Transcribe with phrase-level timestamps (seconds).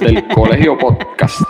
[0.00, 1.42] del Colegio Podcast.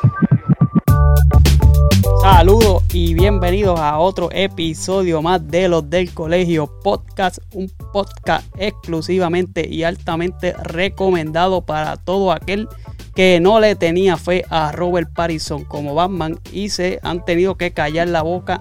[2.20, 9.68] Saludos y bienvenidos a otro episodio más de los del Colegio Podcast, un podcast exclusivamente
[9.68, 12.68] y altamente recomendado para todo aquel
[13.14, 17.72] que no le tenía fe a Robert Pattinson como Batman y se han tenido que
[17.72, 18.58] callar la boca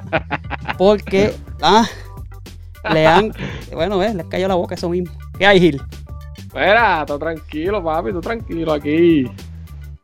[0.77, 1.87] porque ah,
[2.93, 3.33] le han,
[3.73, 5.11] bueno, ves, les cayó la boca eso mismo.
[5.37, 5.81] ¿Qué hay, Gil?
[6.37, 9.25] Espera, tú tranquilo, papi, tú tranquilo aquí.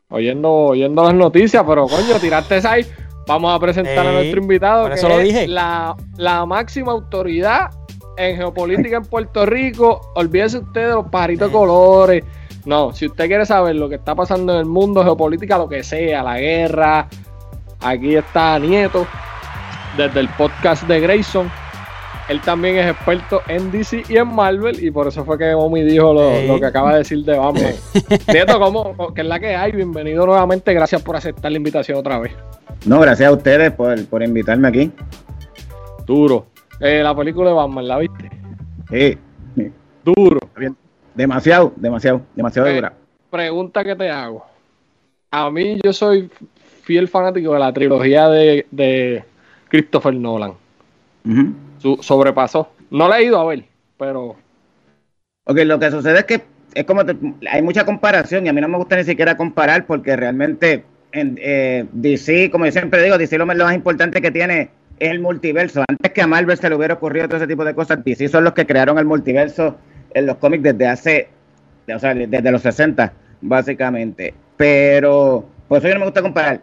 [0.08, 2.86] Oyendo, oyendo las noticias, pero coño, tiraste esa ahí.
[3.26, 5.48] Vamos a presentar a Ey, nuestro invitado, que eso lo es dije.
[5.48, 7.70] La, la máxima autoridad
[8.16, 10.12] en geopolítica en Puerto Rico.
[10.14, 12.24] Olvídese usted de los pajaritos de colores.
[12.64, 15.82] No, si usted quiere saber lo que está pasando en el mundo, geopolítica, lo que
[15.82, 17.08] sea, la guerra,
[17.80, 19.06] aquí está Nieto,
[19.96, 21.50] desde el podcast de Grayson.
[22.28, 25.82] Él también es experto en DC y en Marvel, y por eso fue que Omi
[25.82, 27.72] dijo lo, que acaba de decir de Batman.
[28.32, 29.14] Nieto, ¿cómo?
[29.14, 29.70] ¿Qué es la que hay?
[29.70, 32.32] Bienvenido nuevamente, gracias por aceptar la invitación otra vez.
[32.84, 34.90] No, gracias a ustedes por, por invitarme aquí.
[36.04, 36.46] Duro.
[36.80, 38.30] Eh, la película de Batman, ¿la viste?
[38.90, 39.18] Sí,
[40.04, 40.40] Duro.
[40.56, 40.76] bien.
[41.14, 42.92] demasiado, demasiado, demasiado Eh, dura.
[43.30, 44.44] Pregunta que te hago.
[45.30, 46.28] A mí yo soy
[46.82, 49.24] fiel fanático de la trilogía de, de
[49.68, 50.52] Christopher Nolan.
[51.24, 51.52] Ujú.
[51.78, 52.70] Su, sobrepasó.
[52.90, 53.64] No la he ido a ver,
[53.98, 54.36] pero
[55.48, 56.42] Ok, lo que sucede es que
[56.74, 57.16] es como te-
[57.48, 61.38] hay mucha comparación y a mí no me gusta ni siquiera comparar porque realmente en
[61.40, 65.84] eh, DC, como yo siempre digo, DC lo, más importante que tiene es el multiverso.
[65.88, 68.42] Antes que a Marvel se le hubiera ocurrido todo ese tipo de cosas, DC son
[68.42, 69.76] los que crearon el multiverso
[70.14, 71.28] en los cómics desde hace,
[71.94, 74.34] o sea, desde los 60, básicamente.
[74.56, 76.60] Pero por eso yo no me gusta comparar.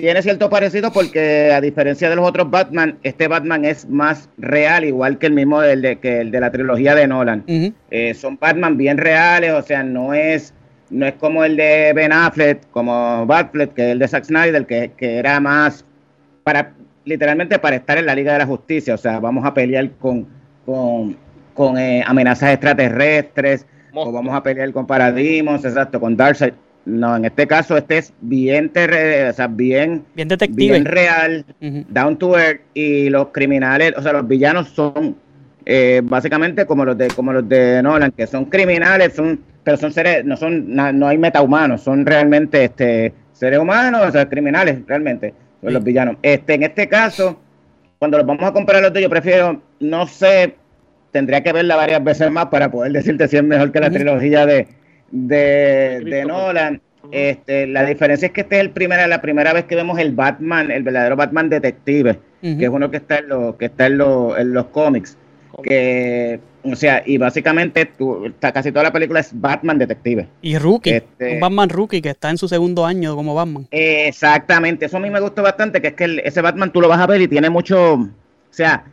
[0.00, 4.84] Tiene cierto parecido porque a diferencia de los otros Batman, este Batman es más real,
[4.84, 7.44] igual que el mismo del de, que el de la trilogía de Nolan.
[7.90, 10.54] Eh, son Batman bien reales, o sea, no es
[10.88, 14.66] no es como el de Ben Affleck, como Batfleck, que es el de Zack Snyder,
[14.66, 15.84] que, que era más
[16.42, 16.72] para
[17.04, 20.26] literalmente para estar en la Liga de la Justicia, o sea, vamos a pelear con,
[20.64, 21.16] con,
[21.54, 26.54] con, eh, amenazas extraterrestres, o vamos a pelear con paradigmas, exacto, con Darkseid.
[26.86, 30.56] No, en este caso este es bien, terre- o sea, bien, Bien detective.
[30.56, 31.44] bien real,
[31.90, 35.14] down to earth y los criminales, o sea, los villanos son
[35.66, 39.92] eh, básicamente como los de como los de Nolan, que son criminales, son pero son
[39.92, 45.34] seres, no son no hay metahumanos, son realmente este seres humanos, o sea, criminales realmente,
[45.60, 45.74] son Sí.
[45.74, 46.16] los villanos.
[46.22, 47.38] Este en este caso,
[47.98, 50.54] cuando los vamos a comparar los dos, yo prefiero no sé,
[51.12, 54.46] tendría que verla varias veces más para poder decirte si es mejor que la trilogía
[54.46, 54.66] de
[55.10, 56.24] de, de.
[56.24, 56.80] Nolan.
[57.12, 60.12] Este, la diferencia es que este es el primera, la primera vez que vemos el
[60.12, 63.98] Batman, el verdadero Batman detective, que es uno que está en los, que está en
[63.98, 65.16] los, en los cómics.
[65.62, 70.28] Que, o sea, y básicamente tú, está, casi toda la película es Batman detective.
[70.40, 73.66] Y Rookie, Este- un Batman Rookie que está en su segundo año como Batman.
[73.70, 76.88] Exactamente, eso a mí me gustó bastante, que es que el- ese Batman tú lo
[76.88, 78.08] vas a ver y tiene mucho, o
[78.50, 78.84] sea,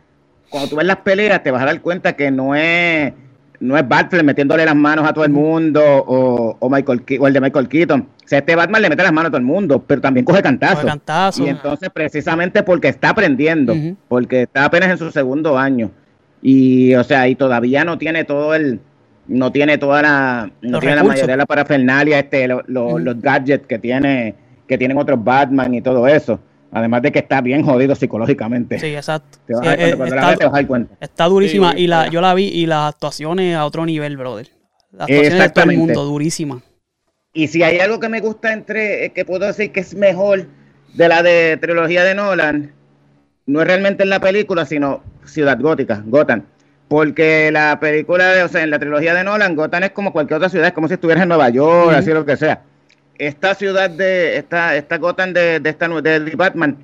[0.50, 3.12] cuando tú ves las peleas te vas a dar cuenta que no es,
[3.60, 7.32] no es Batman metiéndole las manos a todo el mundo o, o Michael o el
[7.34, 8.00] de Michael Keaton.
[8.00, 10.42] O sea, este Batman le mete las manos a todo el mundo, pero también coge
[10.42, 10.84] cantazos.
[10.84, 11.44] Cantazo.
[11.44, 13.74] Y entonces, precisamente porque está aprendiendo,
[14.06, 15.90] porque está apenas en su segundo año.
[16.40, 18.80] Y, o sea, y todavía no tiene todo el,
[19.26, 22.98] no tiene toda la, no Los tiene la mayoría de la parafernalia, este, lo- lo-
[22.98, 24.34] los gadgets que tiene,
[24.68, 26.38] que tienen otros Batman y todo eso.
[26.70, 28.78] Además de que está bien jodido psicológicamente.
[28.78, 29.38] Sí, exacto.
[29.46, 30.94] Te vas Sí, a dar cuenta, eh, la está, ves te vas a dar cuenta.
[31.00, 34.48] está durísima Sí, y la, yo la vi y las actuaciones a otro nivel, brother.
[34.92, 36.62] Las actuaciones de todo el mundo, durísimas.
[37.32, 40.46] Y si hay algo que me gusta entre, eh, que puedo decir que es mejor
[40.94, 42.72] de la de trilogía de Nolan,
[43.46, 46.42] no es realmente en la película, sino Ciudad Gótica, Gotham.
[46.88, 50.36] Porque la película, de- o sea, en la trilogía de Nolan, Gotham es como cualquier
[50.38, 52.62] otra ciudad, es como si estuvieras en Nueva York, así lo que sea.
[53.18, 56.76] Esta ciudad de, esta, esta Gotham de, de esta de, Batman,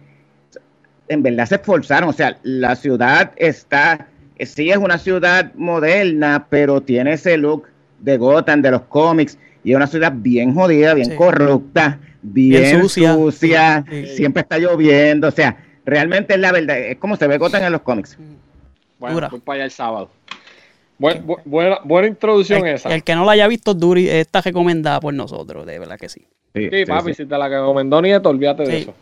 [1.09, 4.09] en verdad se esforzaron, o sea, la ciudad está,
[4.41, 7.67] sí es una ciudad moderna, pero tiene ese look
[8.00, 11.17] de Gotham, de los cómics, y es una ciudad bien jodida, bien Sí.
[11.17, 13.14] corrupta, bien, Bien sucia.
[13.14, 14.06] sucia, Sí.
[14.17, 15.56] siempre está lloviendo, o sea,
[15.87, 18.19] realmente es la verdad, es como se ve Gotham en los cómics.
[18.99, 20.11] bueno, voy para allá el sábado.
[21.05, 22.95] Buen- bu- buena, buena introducción El, esa.
[22.95, 26.21] el que no la haya visto, Duri, está recomendada por nosotros, de verdad que sí.
[26.55, 27.23] Sí, sí, sí, papi, sí.
[27.25, 28.77] si te la recomendó Nieto, olvídate de Sí.
[28.83, 28.95] eso.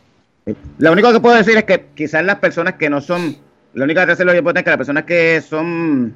[0.78, 3.36] Lo único que puedo decir es que quizás las personas que no son,
[3.74, 6.12] lo único que hace lo que puedo es que las personas que son,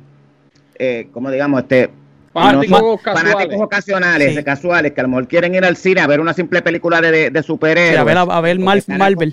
[0.77, 1.89] eh, como digamos, este,
[2.33, 3.33] Fanáticos no son casuales.
[3.33, 4.43] fanáticos ocasionales, Sí.
[4.43, 7.13] casuales, que a lo mejor quieren ir al cine a ver una simple película de,
[7.13, 7.93] de, de superhéroes.
[7.95, 9.33] Sí, a ver- a ver Marvel.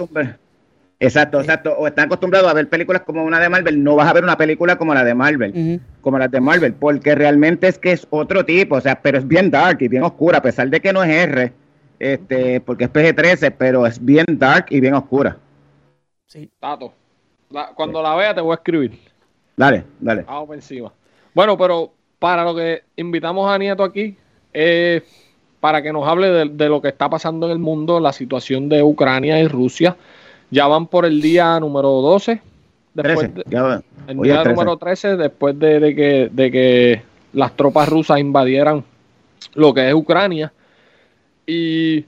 [1.04, 1.76] Exacto, exacto.
[1.78, 4.38] O están acostumbrados a ver películas como una de Marvel, no vas a ver una
[4.38, 8.46] película como la de Marvel, como las de Marvel, porque realmente es que es otro
[8.46, 11.04] tipo, o sea, pero es bien dark y bien oscura, a pesar de que no
[11.04, 11.52] es R,
[12.00, 15.36] este, porque es PG-13, pero es bien dark y bien oscura.
[16.26, 16.50] Sí.
[16.58, 16.94] Tato,
[17.76, 18.98] cuando la vea te voy a escribir.
[19.58, 20.22] Dale, dale.
[20.22, 20.94] Vamos por encima.
[21.34, 24.16] Bueno, pero para lo que invitamos a Nieto aquí,
[24.54, 25.04] es
[25.60, 28.84] para que nos hable de, lo que está pasando en el mundo, la situación de
[28.84, 29.98] Ucrania y Rusia.
[30.54, 32.40] Ya van por el día número 12.
[32.94, 33.32] Después
[34.08, 37.02] el día número 13, después de, que, de que
[37.34, 38.84] las tropas rusas invadieran
[39.56, 40.54] lo que es Ucrania.
[41.48, 42.06] Y,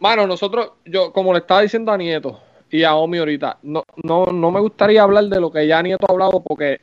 [0.00, 2.40] bueno, nosotros, yo, como le estaba diciendo a Nieto
[2.72, 6.06] y a Omi ahorita, no, no, no me gustaría hablar de lo que ya Nieto
[6.08, 6.80] ha hablado porque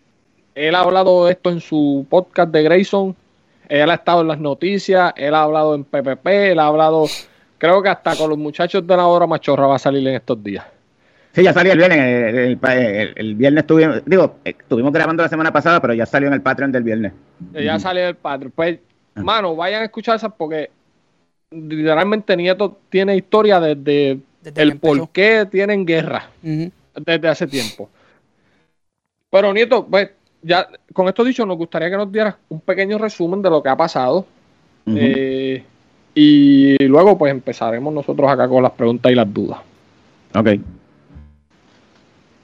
[0.55, 3.13] él ha hablado de esto en su podcast de Grayson,
[3.67, 7.07] él ha estado en las noticias, él ha hablado en PPP, él ha hablado,
[7.61, 10.43] creo que hasta con los muchachos de la hora machorra va a salir en estos
[10.43, 10.65] días.
[11.31, 12.57] Sí, ya salió el viernes.
[13.15, 16.71] El, viernes estuvimos, digo, estuvimos grabando la semana pasada, pero ya salió en el Patreon
[16.71, 17.13] del viernes.
[17.53, 18.51] Ya salió en el Patreon.
[18.55, 18.79] Pues,
[19.13, 19.21] ah.
[19.21, 20.71] mano, vayan a escuchar esas porque
[21.51, 24.19] literalmente Nieto tiene historia desde,
[24.55, 27.91] el por qué tienen guerra desde hace tiempo.
[29.29, 30.09] Pero Nieto, pues
[30.41, 33.69] ya con esto dicho, nos gustaría que nos dieras un pequeño resumen de lo que
[33.69, 34.25] ha pasado.
[34.87, 35.63] Eh,
[36.13, 39.59] y luego, pues empezaremos nosotros acá con las preguntas y las dudas.
[40.33, 40.49] Ok.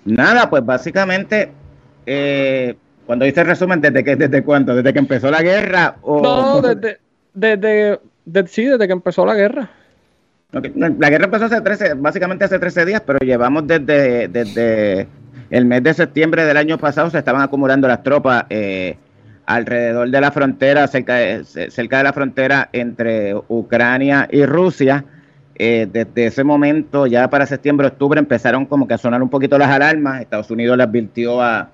[0.05, 1.51] Nada, pues básicamente,
[2.05, 2.75] eh,
[3.05, 4.73] cuando dice resumen, ¿desde que desde cuándo?
[4.73, 5.97] ¿Desde que empezó la guerra?
[6.01, 6.21] O...
[6.21, 6.99] No, desde,
[7.33, 7.99] desde,
[8.47, 9.69] sí, desde que empezó la guerra.
[10.51, 15.07] La guerra empezó hace 13, básicamente hace 13 días, pero llevamos desde, desde
[15.49, 18.97] el mes de septiembre del año pasado se estaban acumulando las tropas eh,
[19.47, 25.05] alrededor de la frontera, cerca de, cerca de la frontera entre Ucrania y Rusia.
[25.55, 29.57] Eh, desde ese momento, ya para septiembre, octubre, empezaron como que a sonar un poquito
[29.57, 30.21] las alarmas.
[30.21, 31.71] Estados Unidos le advirtió a,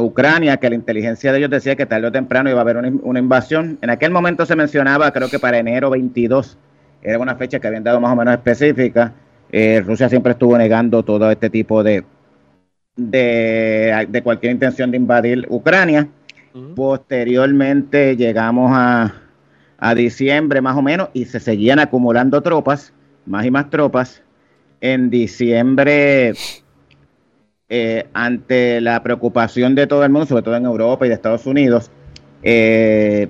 [0.00, 3.18] Ucrania que la inteligencia de ellos decía que tarde o temprano iba a haber una,
[3.18, 3.78] invasión.
[3.82, 6.56] En aquel momento se mencionaba, creo que para enero 22,
[7.02, 9.12] era una fecha que habían dado más o menos específica.
[9.50, 12.02] Eh, Rusia siempre estuvo negando todo este tipo de,
[12.96, 16.08] de, cualquier intención de invadir Ucrania.
[16.74, 19.14] Posteriormente llegamos a,
[19.78, 22.92] a diciembre más o menos y se seguían acumulando tropas,
[23.26, 24.22] más y más tropas.
[24.80, 26.34] En diciembre,
[27.68, 31.46] eh, ante la preocupación de todo el mundo, sobre todo en Europa y de Estados
[31.46, 31.90] Unidos,
[32.42, 33.28] eh,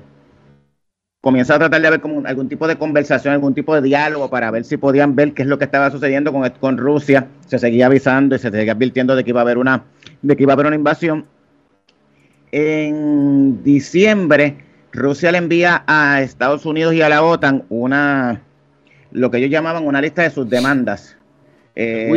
[1.20, 4.50] comienza a tratar de haber como algún tipo de conversación, algún tipo de diálogo para
[4.50, 7.28] ver si podían ver qué es lo que estaba sucediendo con, con Rusia.
[7.46, 9.84] Se seguía avisando y se seguía advirtiendo de que iba a haber una,
[10.22, 11.26] de que iba a haber una invasión.
[12.52, 14.58] En diciembre,
[14.92, 18.42] Rusia le envía a Estados Unidos y a la OTAN una,
[19.10, 21.16] lo que ellos llamaban una lista de sus demandas.
[21.74, 22.12] Eh,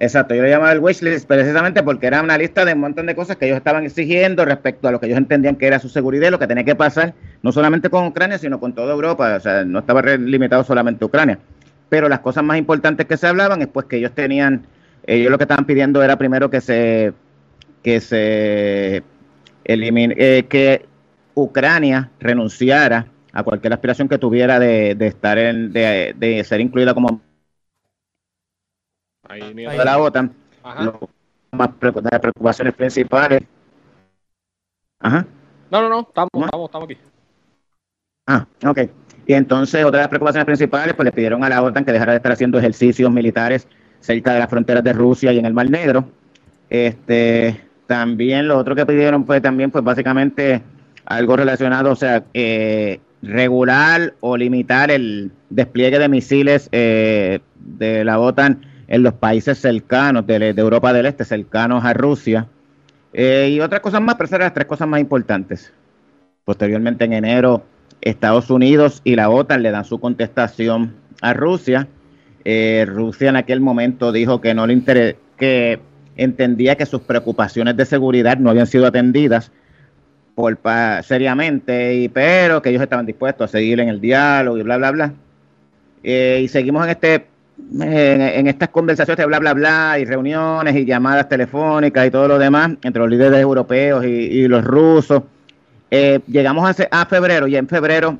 [0.00, 3.14] exacto, yo lo llamaba el wishlist precisamente porque era una lista de un montón de
[3.14, 6.26] cosas que ellos estaban exigiendo respecto a lo que ellos entendían que era su seguridad
[6.26, 9.40] y lo que tenía que pasar, no solamente con Ucrania, sino con toda Europa, o
[9.40, 11.38] sea, no estaba limitado solamente a Ucrania.
[11.88, 14.66] Pero las cosas más importantes que se hablaban es pues que ellos tenían,
[15.06, 17.12] ellos lo que estaban pidiendo era primero que se,
[17.84, 19.04] que se
[19.68, 20.86] eh, que
[21.34, 27.20] Ucrania renunciara a cualquier aspiración que tuviera de, estar en, de, de ser incluida como
[29.28, 30.32] Ahí, de la OTAN,
[31.52, 33.42] más preocupaciones principales.
[35.00, 35.26] Ajá.
[35.70, 36.98] No, no, no, estamos, estamos, estamos aquí.
[38.26, 38.78] Ah, ok.
[39.26, 42.12] Y entonces, otra de las preocupaciones principales, pues le pidieron a la OTAN que dejara
[42.12, 43.68] de estar haciendo ejercicios militares
[44.00, 46.08] cerca de las fronteras de Rusia y en el Mar Negro.
[46.70, 50.62] Este, también lo otro que pidieron fue también, pues básicamente
[51.06, 58.20] algo relacionado, o sea, eh, regular o limitar el despliegue de misiles eh, de la
[58.20, 62.46] OTAN en los países cercanos de, Europa del Este, cercanos a Rusia.
[63.14, 65.72] Eh, y otras cosas más, pero esas eran las tres cosas más importantes.
[66.44, 67.64] Posteriormente, en enero,
[68.02, 71.88] Estados Unidos y la OTAN le dan su contestación a Rusia.
[72.86, 75.80] Rusia en aquel momento dijo que no le interesa, que
[76.18, 79.50] entendía que sus preocupaciones de seguridad no habían sido atendidas
[80.34, 80.58] por
[81.02, 84.90] seriamente, y, pero que ellos estaban dispuestos a seguir en el diálogo y bla, bla,
[84.90, 85.12] bla.
[86.02, 87.26] Eh, y seguimos en este
[87.80, 92.38] en, estas conversaciones de bla, bla, bla, y reuniones y llamadas telefónicas y todo lo
[92.38, 95.24] demás entre los líderes europeos y, los rusos,
[95.90, 98.16] eh, llegamos a, a, febrero y en febrero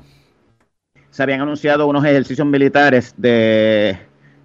[1.09, 3.97] se habían anunciado unos ejercicios militares de,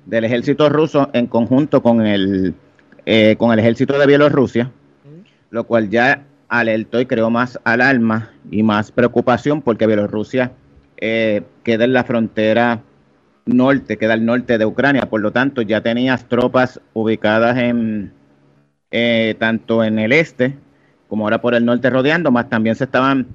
[0.06, 2.54] del ejército ruso en conjunto con el,
[3.06, 4.70] eh, con el ejército de Bielorrusia,
[5.50, 10.52] lo cual ya alertó y creó más alarma y más preocupación porque Bielorrusia
[10.96, 12.82] eh, queda en la frontera
[13.46, 18.12] norte, queda al norte de Ucrania, por lo tanto ya tenías tropas ubicadas en
[18.90, 20.56] eh, tanto en el este
[21.08, 23.26] como ahora por el norte rodeando, más también se estaban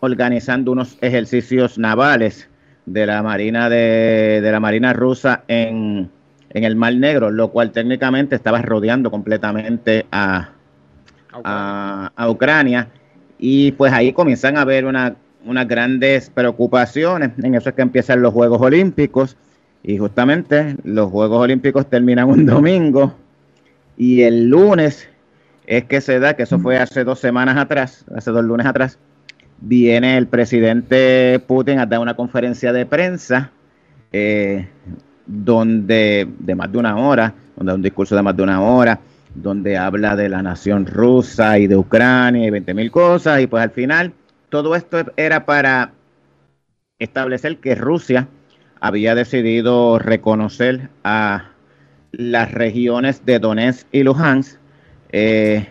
[0.00, 2.48] organizando unos ejercicios navales
[2.86, 6.10] de la marina de, la marina rusa en,
[6.52, 10.50] en, el Mar Negro, lo cual técnicamente estaba rodeando completamente a,
[11.44, 12.88] a, Ucrania.
[13.38, 17.30] Y pues ahí comienzan a haber una, unas grandes preocupaciones.
[17.42, 19.36] En eso es que empiezan los Juegos Olímpicos.
[19.82, 23.14] Y justamente los Juegos Olímpicos terminan un domingo.
[23.96, 25.08] Y el lunes
[25.66, 28.98] es que se da, que eso fue hace dos semanas atrás, hace dos lunes atrás,
[29.60, 33.52] viene el presidente Putin a dar una conferencia de prensa
[34.12, 34.68] eh,
[35.32, 39.00] donde de más de una hora, donde un discurso de más de una hora,
[39.34, 43.62] donde habla de la nación rusa y de Ucrania y 20 mil cosas, y pues
[43.62, 44.12] al final
[44.50, 45.92] todo esto era para
[46.98, 48.28] establecer que Rusia
[48.80, 51.50] había decidido reconocer a
[52.12, 54.58] las regiones de Donetsk y Luhansk,
[55.12, 55.66] eh,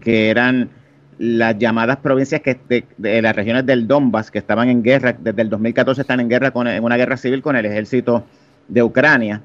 [0.00, 0.70] que eran
[1.18, 2.58] las llamadas provincias que
[2.98, 6.50] de, las regiones del Donbass que estaban en guerra desde el 2014 están en guerra
[6.50, 8.24] con en una guerra civil con el ejército
[8.72, 9.42] de Ucrania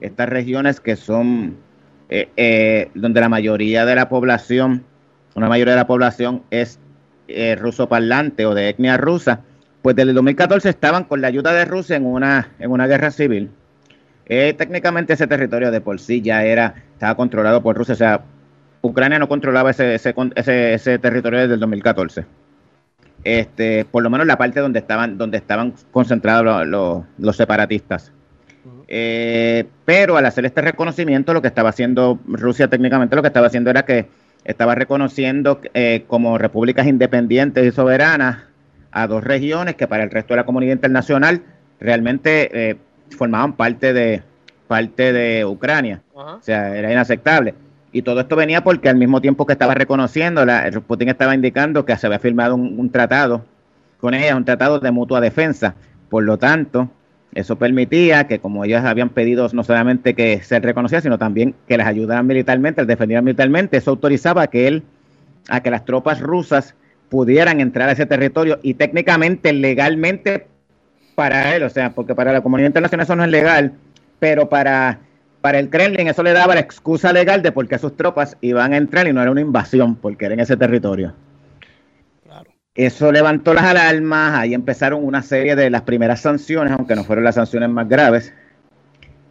[0.00, 1.56] estas regiones que son
[2.08, 4.84] eh, eh, donde la mayoría de la población
[5.34, 6.78] una mayoría de la población es
[7.28, 9.40] eh, ruso parlante o de etnia rusa
[9.82, 13.10] pues desde el 2014 estaban con la ayuda de Rusia en una en una guerra
[13.10, 13.50] civil
[14.26, 18.22] técnicamente ese territorio de por sí ya era estaba controlado por Rusia o sea
[18.82, 20.14] Ucrania no controlaba ese, ese,
[20.74, 22.24] ese, territorio desde el 2014.
[23.24, 26.66] Este, por lo menos la parte donde estaban, donde estaban concentrados
[27.18, 28.12] los, separatistas.
[28.92, 33.46] Eh, pero al hacer este reconocimiento, lo que estaba haciendo Rusia técnicamente, lo que estaba
[33.46, 34.08] haciendo era que
[34.44, 38.38] estaba reconociendo eh, como repúblicas independientes y soberanas
[38.90, 41.42] a dos regiones que para el resto de la comunidad internacional
[41.78, 42.76] realmente eh,
[43.16, 44.22] formaban parte de
[44.66, 46.02] parte de Ucrania.
[46.14, 47.54] O sea, era inaceptable.
[47.92, 51.84] Y todo esto venía porque al mismo tiempo que estaba reconociendo, la, Putin estaba indicando
[51.84, 53.44] que se había firmado un, tratado
[53.98, 55.74] con ella, un tratado de mutua defensa.
[56.08, 56.88] Por lo tanto,
[57.34, 61.76] eso permitía que como ellos habían pedido no solamente que se reconociera, sino también que
[61.76, 64.82] les ayudaran militarmente, les defendieran militarmente, eso autorizaba que él,
[65.48, 66.74] a que las tropas rusas
[67.08, 70.46] pudieran entrar a ese territorio y técnicamente, legalmente
[71.14, 73.72] para él, o sea, porque para la comunidad internacional eso no es legal,
[74.18, 75.00] pero para
[75.40, 78.72] para el Kremlin eso le daba la excusa legal de por qué sus tropas iban
[78.72, 81.14] a entrar y no era una invasión, porque era en ese territorio.
[82.86, 87.26] Eso levantó las alarmas, ahí empezaron una serie de las primeras sanciones, aunque no fueron
[87.26, 88.32] las sanciones más graves.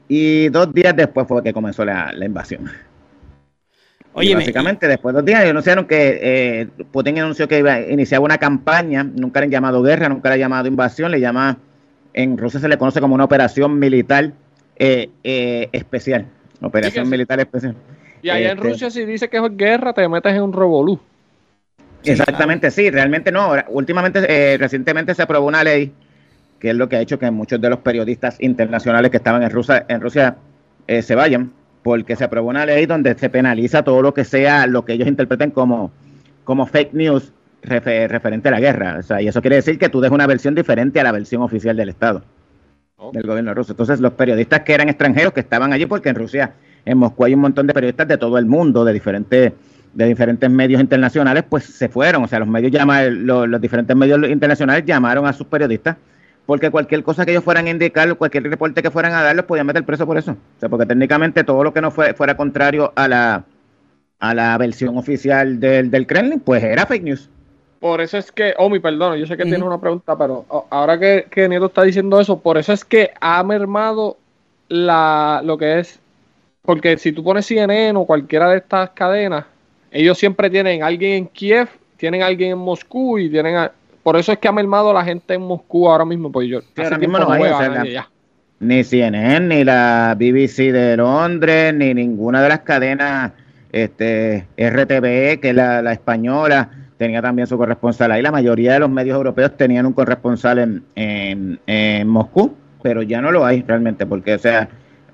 [0.08, 2.70] Y dos días después fue que comenzó la, invasión.
[4.14, 8.22] Oye, básicamente, después de dos días, anunciaron que eh, Putin anunció que iba a iniciar
[8.22, 11.58] una campaña, nunca le han llamado guerra, nunca le han llamado invasión, le llama,
[12.14, 14.32] en Rusia se le conoce como una operación militar
[14.76, 16.28] eh, eh, especial,
[16.62, 17.76] operación militar especial.
[18.22, 21.00] Y allá en este, Rusia si dice que es guerra, te metes en un revolú.
[22.04, 23.54] Exactamente, sí, realmente no.
[23.70, 25.92] Últimamente, eh, recientemente se aprobó una ley
[26.60, 29.50] que es lo que ha hecho que muchos de los periodistas internacionales que estaban en
[29.50, 30.36] Rusia, en Rusia
[30.88, 31.54] se vayan,
[31.84, 35.08] porque se aprobó una ley donde se penaliza todo lo que sea lo que ellos
[35.08, 35.92] interpreten como,
[36.44, 38.98] como fake news referente a la guerra.
[39.00, 41.42] O sea, y eso quiere decir que tú dejas una versión diferente a la versión
[41.42, 42.24] oficial del Estado
[43.14, 43.72] del gobierno ruso.
[43.74, 46.54] Entonces, los periodistas que eran extranjeros que estaban allí, porque en Rusia,
[46.86, 49.54] en Moscú hay un montón de periodistas de todo el mundo, de diferentes
[49.94, 52.24] de diferentes medios internacionales, pues se fueron.
[52.24, 55.98] O sea, los medios llaman, los, diferentes medios internacionales llamaron a sus periodistas
[56.46, 59.46] porque cualquier cosa que ellos fueran a indicar, cualquier reporte que fueran a dar, los
[59.46, 60.32] podían meter preso por eso.
[60.32, 63.44] O sea, porque técnicamente todo lo que no fue, fuera contrario a la,
[64.20, 67.30] a la versión oficial del, del Kremlin, pues era fake news.
[67.80, 71.00] Por eso es que, oh, mi perdón, yo sé que tiene una pregunta, pero ahora
[71.00, 74.18] que, que, Nieto está diciendo eso, por eso es que ha mermado
[74.68, 76.00] la, lo que es,
[76.64, 79.46] porque si tú pones CNN o cualquiera de estas cadenas,
[79.92, 83.70] ellos siempre tienen alguien en Kiev, tienen alguien en Moscú y tienen,
[84.04, 86.98] por eso es que ha mermado la gente en Moscú ahora mismo, pues yo, ahora
[86.98, 87.44] mismo no hay,
[88.60, 93.32] ni CNN, ni la BBC de Londres, ni ninguna de las cadenas,
[93.72, 96.70] este, RTBE, que es la, la española,
[97.00, 98.22] tenía también su corresponsal ahí.
[98.22, 102.54] La mayoría de los medios europeos tenían un corresponsal en, en, Moscú,
[102.84, 104.68] pero ya no lo hay realmente, porque, o sea,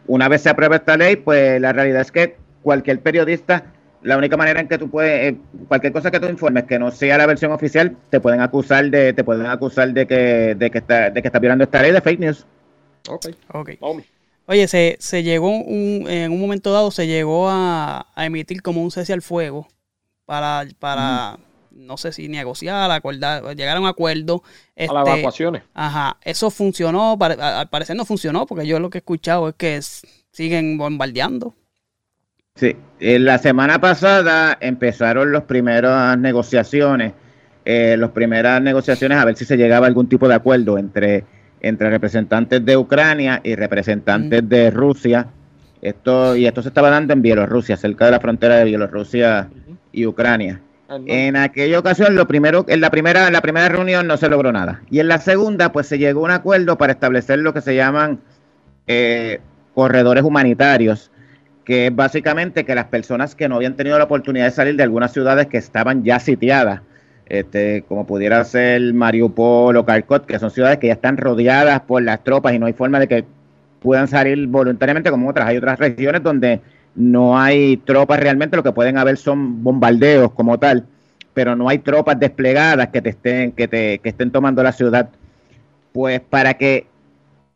[0.07, 3.65] una vez se aprueba esta ley, pues la realidad es que cualquier periodista,
[4.05, 6.91] la única manera en que tú puedes, eh, cualquier cosa que tú informes que no
[6.91, 10.77] sea la versión oficial, te pueden acusar de, te pueden acusar de que, de que
[10.77, 12.45] está, de que está violando esta ley de fake news.
[13.09, 13.69] Ok, ok.
[14.45, 18.91] Oye, se, se llegó un, en un momento dado se llegó a, emitir como un
[18.91, 19.67] cese al fuego
[20.25, 21.39] para, para,
[21.71, 24.43] no sé si negociar, acordar, llegar a un acuerdo.
[24.77, 25.63] a las este, evacuaciones.
[25.73, 29.79] Ajá, eso funcionó, al parecer no funcionó, porque yo lo que he escuchado es que
[30.31, 31.55] siguen bombardeando.
[32.57, 37.11] Sí, en la semana pasada empezaron las primeras negociaciones,
[37.65, 41.25] eh, las primeras negociaciones a ver si se llegaba a algún tipo de acuerdo entre
[41.59, 45.27] entre representantes de Ucrania y representantes de Rusia.
[45.81, 49.49] Esto, y esto se estaba dando en Bielorrusia, cerca de la frontera de Bielorrusia
[49.91, 50.61] y Ucrania.
[51.07, 54.53] En aquella ocasión, lo primero, en la primera, en la primera reunión no se logró
[54.53, 54.81] nada.
[54.89, 57.75] Y en la segunda, pues se llegó a un acuerdo para establecer lo que se
[57.75, 58.21] llaman
[58.87, 59.41] eh,
[59.73, 61.11] corredores humanitarios,
[61.65, 64.83] que es básicamente que las personas que no habían tenido la oportunidad de salir de
[64.83, 66.81] algunas ciudades que estaban ya sitiadas,
[67.25, 72.03] este, como pudiera ser Mariupol o Kharkov, que son ciudades que ya están rodeadas por
[72.03, 73.25] las tropas y no hay forma de que
[73.79, 75.47] puedan salir voluntariamente como otras.
[75.47, 76.61] Hay otras regiones donde
[76.93, 80.85] no hay tropas realmente, lo que pueden haber son bombardeos como tal,
[81.33, 85.09] pero no hay tropas desplegadas que te estén, que te, que estén tomando la ciudad.
[85.93, 86.85] Pues para que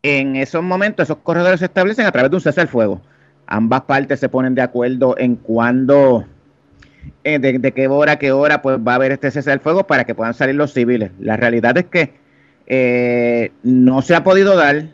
[0.02, 3.00] en esos momentos esos corredores se establecen a través de un cese al fuego.
[3.50, 6.24] Ambas partes se ponen de acuerdo en cuándo,
[7.24, 10.04] eh, de, qué hora, qué hora, pues va a haber este cese al fuego para
[10.04, 11.10] que puedan salir los civiles.
[11.20, 12.14] La realidad es que
[12.66, 14.84] eh, no se ha podido dar,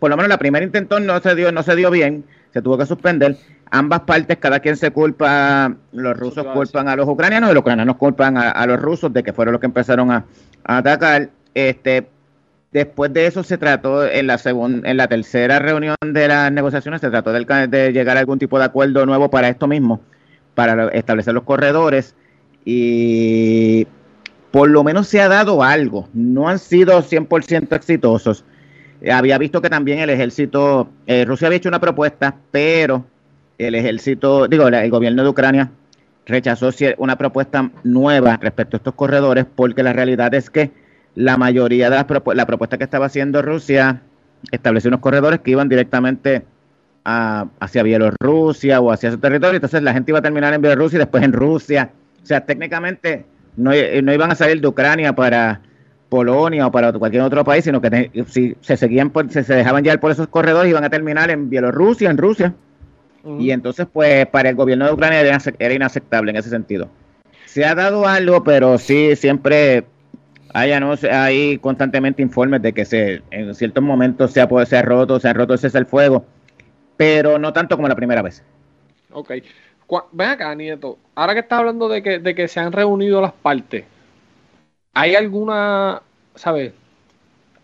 [0.00, 2.76] por lo menos la primera intento no se dio, no se dio bien, se tuvo
[2.76, 3.36] que suspender
[3.70, 7.96] ambas partes, cada quien se culpa, los rusos culpan a los ucranianos y los ucranianos
[7.96, 10.24] culpan a, los rusos de que fueron los que empezaron a,
[10.64, 11.30] atacar.
[11.54, 12.08] Este,
[12.72, 17.10] después de eso se trató en la en la tercera reunión de las negociaciones se
[17.10, 20.00] trató de, de, llegar a algún tipo de acuerdo nuevo para esto mismo,
[20.54, 22.14] para establecer los corredores
[22.64, 23.86] y
[24.50, 26.08] por lo menos se ha dado algo.
[26.12, 28.44] No han sido 100% exitosos.
[29.10, 33.06] Había visto que también el ejército, eh, Rusia había hecho una propuesta, pero
[33.58, 35.70] el ejército, digo, el gobierno de Ucrania
[36.26, 40.70] rechazó una propuesta nueva respecto a estos corredores porque la realidad es que
[41.20, 44.02] la mayoría de las la propuesta que estaba haciendo Rusia
[44.50, 46.44] estableció unos corredores que iban directamente
[47.04, 51.00] hacia Bielorrusia o hacia su territorio, entonces la gente iba a terminar en Bielorrusia y
[51.00, 51.90] después en Rusia.
[52.22, 53.24] O sea, técnicamente
[53.56, 55.60] no, no iban a salir de Ucrania para
[56.08, 59.82] Polonia o para cualquier otro país, sino que si se seguían por, se, se dejaban
[59.82, 62.54] llevar por esos corredores iban a terminar en Bielorrusia, en Rusia.
[63.38, 66.88] Y entonces, pues, para el gobierno de Ucrania era, inaceptable en ese sentido.
[67.44, 69.84] Se ha dado algo, pero sí, siempre
[70.52, 74.82] hay, no, hay constantemente informes de que se, en ciertos momentos se ha, se ha
[74.82, 76.24] roto, se ha roto ese el fuego,
[76.96, 78.42] pero no tanto como la primera vez.
[79.12, 79.32] Ok.
[80.12, 80.98] Ven acá, Nieto.
[81.14, 83.84] Ahora que estás hablando de que, de que se han reunido las partes,
[84.94, 86.02] ¿hay alguna,
[86.34, 86.72] sabes,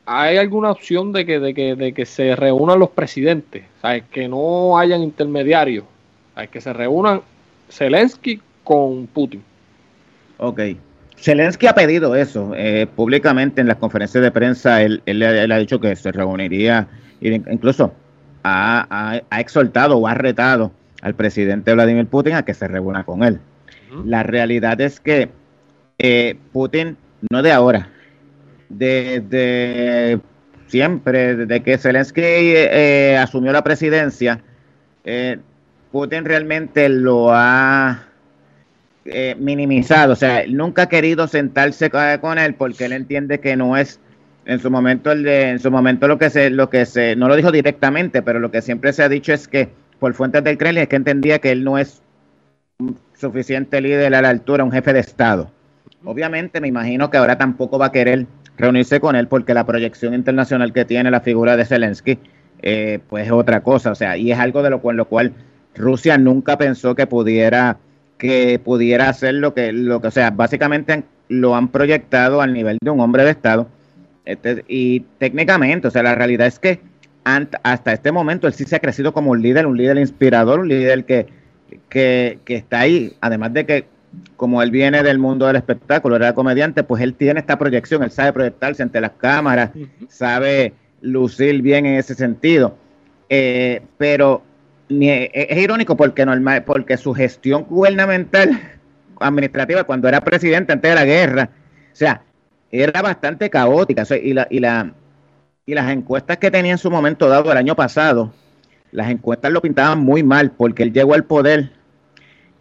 [0.06, 3.64] ¿hay alguna opción de que, de que, de que se reúnan los presidentes?
[3.80, 4.04] ¿Sabes?
[4.10, 5.84] Que no hayan intermediarios.
[6.34, 6.50] ¿Sabes?
[6.50, 7.22] Que se reúnan
[7.70, 9.42] Zelensky con Putin.
[10.38, 10.60] Ok.
[11.26, 14.80] Zelensky ha pedido eso eh, públicamente en las conferencias de prensa.
[14.82, 16.86] Él, él, ha dicho que se reuniría,
[17.20, 17.92] incluso
[18.44, 20.70] ha, exhortado o ha retado
[21.02, 23.40] al presidente Vladimir Putin a que se reúna con él.
[24.04, 25.28] La realidad es que
[25.98, 26.96] eh, Putin,
[27.28, 27.88] no de ahora,
[28.68, 30.20] desde
[30.68, 34.42] siempre, desde que Zelensky eh, asumió la presidencia,
[35.02, 35.38] eh,
[35.90, 38.04] Putin realmente lo ha
[39.08, 43.76] eh, minimizado, o sea, nunca ha querido sentarse con él porque él entiende que no
[43.76, 44.00] es
[44.44, 47.28] en su momento el de, en su momento lo que se lo que se no
[47.28, 50.58] lo dijo directamente, pero lo que siempre se ha dicho es que por fuentes del
[50.58, 52.02] Kremlin es que entendía que él no es
[52.78, 55.50] un suficiente líder a la altura, un jefe de Estado.
[56.04, 60.14] Obviamente me imagino que ahora tampoco va a querer reunirse con él porque la proyección
[60.14, 62.18] internacional que tiene la figura de Zelensky,
[62.62, 65.32] eh, pues es otra cosa, o sea, y es algo de lo cual, lo cual
[65.74, 67.78] Rusia nunca pensó que pudiera
[68.18, 72.78] que pudiera hacer lo que, lo que, o sea, básicamente lo han proyectado al nivel
[72.80, 73.68] de un hombre de Estado.
[74.24, 76.80] Este, y técnicamente, o sea, la realidad es que
[77.24, 80.68] hasta este momento él sí se ha crecido como un líder, un líder inspirador, un
[80.68, 81.26] líder que,
[81.88, 83.86] que, que está ahí, además de que
[84.36, 88.10] como él viene del mundo del espectáculo, era comediante, pues él tiene esta proyección, él
[88.10, 89.70] sabe proyectarse ante las cámaras,
[90.08, 92.76] sabe lucir bien en ese sentido.
[93.28, 94.42] Eh, pero
[94.88, 98.58] es, irónico porque normal, porque su gestión gubernamental
[99.20, 101.50] administrativa cuando era presidente antes de la guerra,
[101.92, 102.22] o sea,
[102.70, 104.04] era bastante caótica.
[104.22, 104.92] y, la, y, la,
[105.64, 108.32] y las encuestas que tenía en su momento dado el año pasado,
[108.92, 111.70] las encuestas lo pintaban muy mal porque él llegó al poder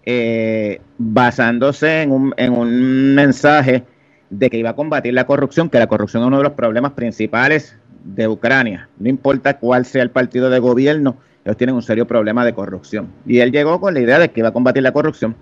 [0.05, 3.83] eh, basándose en un, en un mensaje
[4.29, 6.93] de que iba a combatir la corrupción, que la corrupción es uno de los problemas
[6.93, 8.89] principales de Ucrania.
[8.99, 13.07] No importa cuál sea el partido de gobierno, ellos tienen un serio problema de corrupción.
[13.27, 15.35] Y él llegó con la idea de que iba a combatir la corrupción.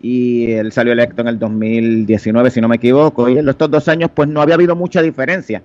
[0.00, 3.28] Y él salió electo en el 2019, si no me equivoco.
[3.28, 5.62] Y en estos dos años, pues no había habido mucha diferencia.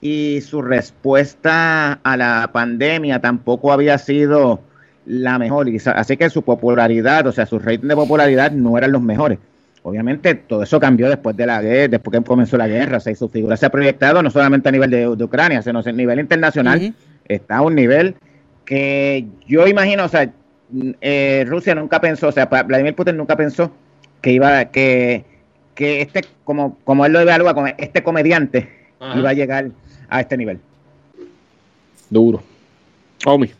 [0.00, 4.60] Y su respuesta a la pandemia tampoco había sido
[5.04, 5.66] la mejor.
[5.94, 9.38] así que su popularidad, o sea, su rating de popularidad no eran los mejores.
[9.82, 13.14] obviamente todo eso cambió después de la guerra, después que comenzó la guerra, o sea,
[13.14, 16.94] su figura se ha proyectado no solamente a nivel de, Ucrania, sino a nivel internacional,
[17.26, 18.14] está a un nivel
[18.70, 20.32] que yo imagino, o sea,
[21.00, 23.72] eh, Rusia nunca pensó, o sea, Vladimir Putin nunca pensó
[24.22, 25.24] que iba, que,
[25.74, 28.70] que este, como, como él lo evalúa, como este comediante
[29.16, 29.72] iba a llegar
[30.08, 30.60] a este nivel.
[32.10, 32.44] Duro.
[33.26, 33.50] Omi.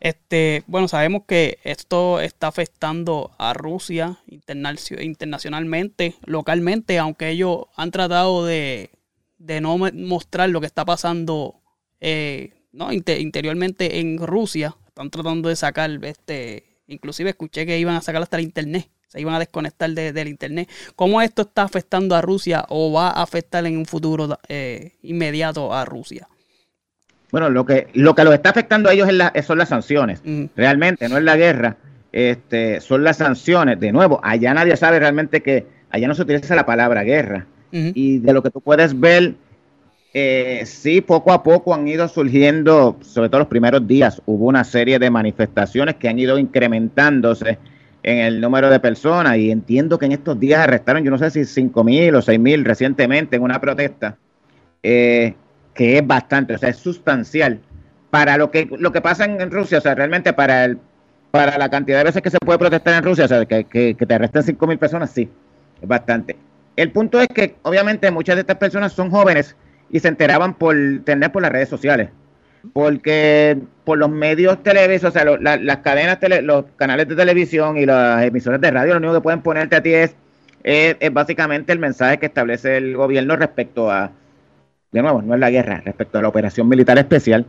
[0.00, 8.44] Este, bueno, sabemos que esto está afectando a Rusia internacionalmente, localmente, aunque ellos han tratado
[8.44, 8.90] de,
[9.38, 11.60] no mostrar lo que está pasando
[12.00, 12.92] eh, ¿no?
[12.92, 14.76] interiormente en Rusia.
[14.86, 19.20] Están tratando de sacar, este, inclusive escuché que iban a sacar hasta el internet, se
[19.20, 20.68] iban a desconectar del internet.
[20.96, 25.72] ¿Cómo esto está afectando a Rusia o va a afectar en un futuro eh, inmediato
[25.72, 26.28] a Rusia?
[27.30, 29.08] Bueno, lo que lo que los está afectando a ellos
[29.46, 30.22] son las sanciones.
[30.56, 31.76] Realmente, no es la guerra.
[32.12, 33.78] Este, son las sanciones.
[33.78, 37.46] De nuevo, allá nadie sabe realmente que allá no se utiliza la palabra guerra.
[37.70, 39.34] Y de lo que tú puedes ver,
[40.20, 44.64] eh, sí, poco a poco han ido surgiendo, sobre todo los primeros días, hubo una
[44.64, 47.58] serie de manifestaciones que han ido incrementándose
[48.02, 51.30] en el número de personas y entiendo que en estos días arrestaron, yo no sé
[51.30, 54.16] si 5 mil o 6 mil recientemente en una protesta.
[54.82, 55.34] Eh,
[55.72, 57.60] que es bastante, o sea, es sustancial
[58.10, 60.78] para lo que lo que pasa en, Rusia, o sea, realmente para el
[61.30, 63.94] para la cantidad de veces que se puede protestar en Rusia, o sea, que, que,
[63.94, 65.28] te arresten 5 mil personas, sí,
[65.80, 66.36] es bastante.
[66.74, 69.54] El punto es que, obviamente, muchas de estas personas son jóvenes
[69.90, 72.10] y se enteraban por tener por las redes sociales,
[72.72, 77.86] porque por los medios televisivos, o sea, las cadenas, tele, los canales de televisión y
[77.86, 80.14] las emisoras de radio, lo único que pueden ponerte a ti es,
[80.62, 84.12] es básicamente el mensaje que establece el gobierno respecto a
[84.92, 87.46] de nuevo, no es la guerra, respecto a la operación militar especial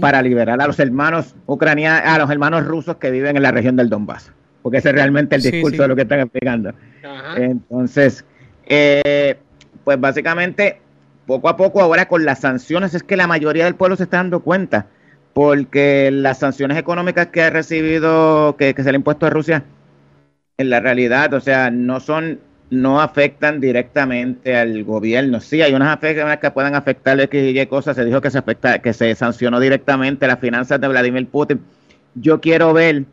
[0.00, 3.76] para liberar a los hermanos ucranianos, a los hermanos rusos que viven en la región
[3.76, 4.30] del Donbass,
[4.62, 6.72] porque ese es realmente el discurso de lo que están explicando.
[7.36, 8.24] Entonces,
[8.66, 9.36] eh,
[9.82, 10.81] pues básicamente,
[11.32, 14.18] poco a poco ahora con las sanciones es que la mayoría del pueblo se está
[14.18, 14.86] dando cuenta,
[15.32, 19.64] porque las sanciones económicas que ha recibido, que, que se le ha impuesto a Rusia,
[20.58, 22.38] en la realidad, o sea, no son
[22.72, 25.40] no afectan directamente al gobierno.
[25.40, 27.96] Sí, hay unas que pueden afectar X y cosas.
[27.96, 31.60] Se dijo que se afecta, que se sancionó directamente las finanzas de Vladimir Putin.
[32.14, 33.04] Yo quiero ver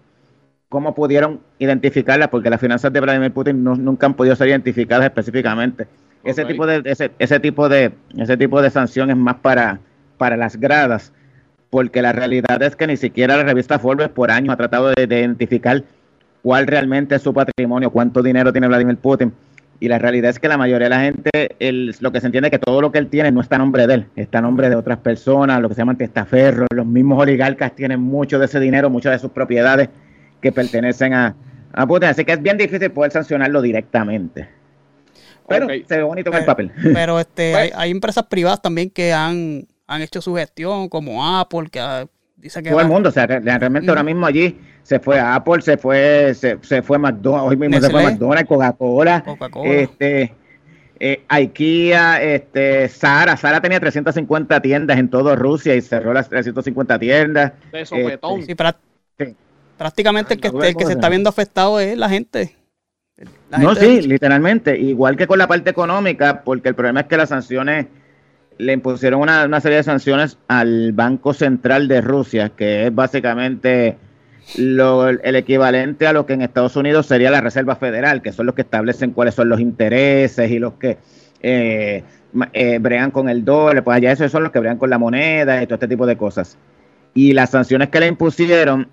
[0.70, 5.88] cómo pudieron identificarlas, porque las finanzas de Vladimir Putin nunca han podido ser identificadas específicamente.
[6.24, 9.80] Ese tipo de ese, ese tipo de ese tipo de sanción es más para
[10.18, 11.14] para las gradas,
[11.70, 15.04] porque la realidad es que ni siquiera la revista Forbes por años ha tratado de
[15.04, 15.84] identificar
[16.44, 19.34] cuál realmente es su patrimonio, cuánto dinero tiene Vladimir Putin.
[19.82, 21.56] Y la realidad es que la mayoría de la gente,
[22.02, 23.88] lo que se entiende es que todo lo que él tiene no está a nombre
[23.88, 27.18] de él, está a nombre de otras personas, lo que se llaman testaferros, los mismos
[27.22, 29.88] oligarcas tienen mucho de ese dinero, muchas de sus propiedades
[30.42, 31.34] que pertenecen a,
[31.72, 34.59] a Putin, así que es bien difícil poder sancionarlo directamente.
[35.50, 36.72] Pero se ve bonito en el papel.
[36.94, 41.70] Pero este, pues hay, empresas privadas también que han, han hecho su gestión, como Apple,
[41.72, 42.08] que
[42.38, 42.70] dice que...
[42.70, 46.34] Todo el mundo, o sea, realmente ahora mismo allí se fue a Apple, se fue,
[46.34, 49.24] se, se fue McDonald's, hoy mismo se fue McDonald's, Coca-Cola,
[49.66, 50.34] este,
[51.00, 57.00] eh, IKEA, este, Sara, Sara tenía 350 tiendas en toda Rusia y cerró las 350
[57.00, 57.54] tiendas.
[57.72, 58.56] De este, sí,
[59.78, 62.56] prácticamente el que, el que se está viendo afectado es la gente.
[63.58, 67.30] No, sí, literalmente, igual que con la parte económica, porque el problema es que las
[67.30, 67.88] sanciones
[68.58, 73.98] le impusieron una, una serie de sanciones al Banco Central de Rusia, que es básicamente
[74.58, 78.46] lo, el equivalente a lo que en Estados Unidos sería la Reserva Federal, que son
[78.46, 80.98] los que establecen cuáles son los intereses y los que
[81.42, 82.04] eh,
[82.54, 85.62] eh, bregan con el dólar, pues allá esos son los que bregan con la moneda
[85.62, 86.58] y todo este tipo de cosas.
[87.14, 88.88] Y las sanciones que le impusieron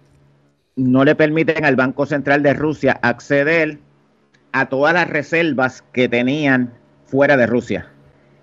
[0.76, 3.78] no le permiten al Banco Central de Rusia acceder
[4.60, 6.72] a todas las reservas que tenían
[7.04, 7.86] fuera de Rusia.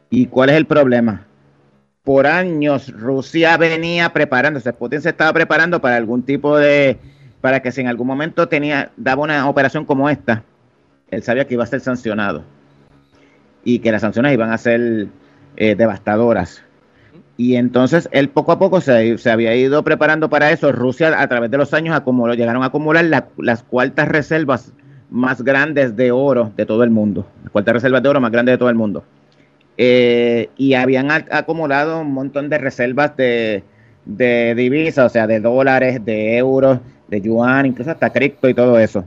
[0.10, 1.26] ¿Y cuál es el problema?
[2.04, 6.98] por años Rusia venía preparándose, Putin se estaba preparando para algún tipo de,
[7.40, 10.44] para que si en algún momento tenía, daba una operación como esta,
[11.10, 12.44] él sabía que iba a ser sancionado
[13.64, 15.08] y que las sanciones iban a ser
[15.56, 16.62] eh, devastadoras.
[17.38, 20.72] Y entonces él poco a poco se, se, había ido preparando para eso.
[20.72, 23.04] Rusia a través de los años acumuló, llegaron a acumular
[23.38, 24.72] las cuartas reservas
[25.10, 27.26] más grandes de oro de todo el mundo.
[27.44, 29.04] Las cuartas reservas de oro más grandes de todo el mundo.
[29.78, 33.64] Eh, y habían acumulado un montón de reservas de,
[34.06, 38.78] de divisas, o sea, de dólares, de euros, de yuan, incluso hasta cripto y todo
[38.78, 39.06] eso.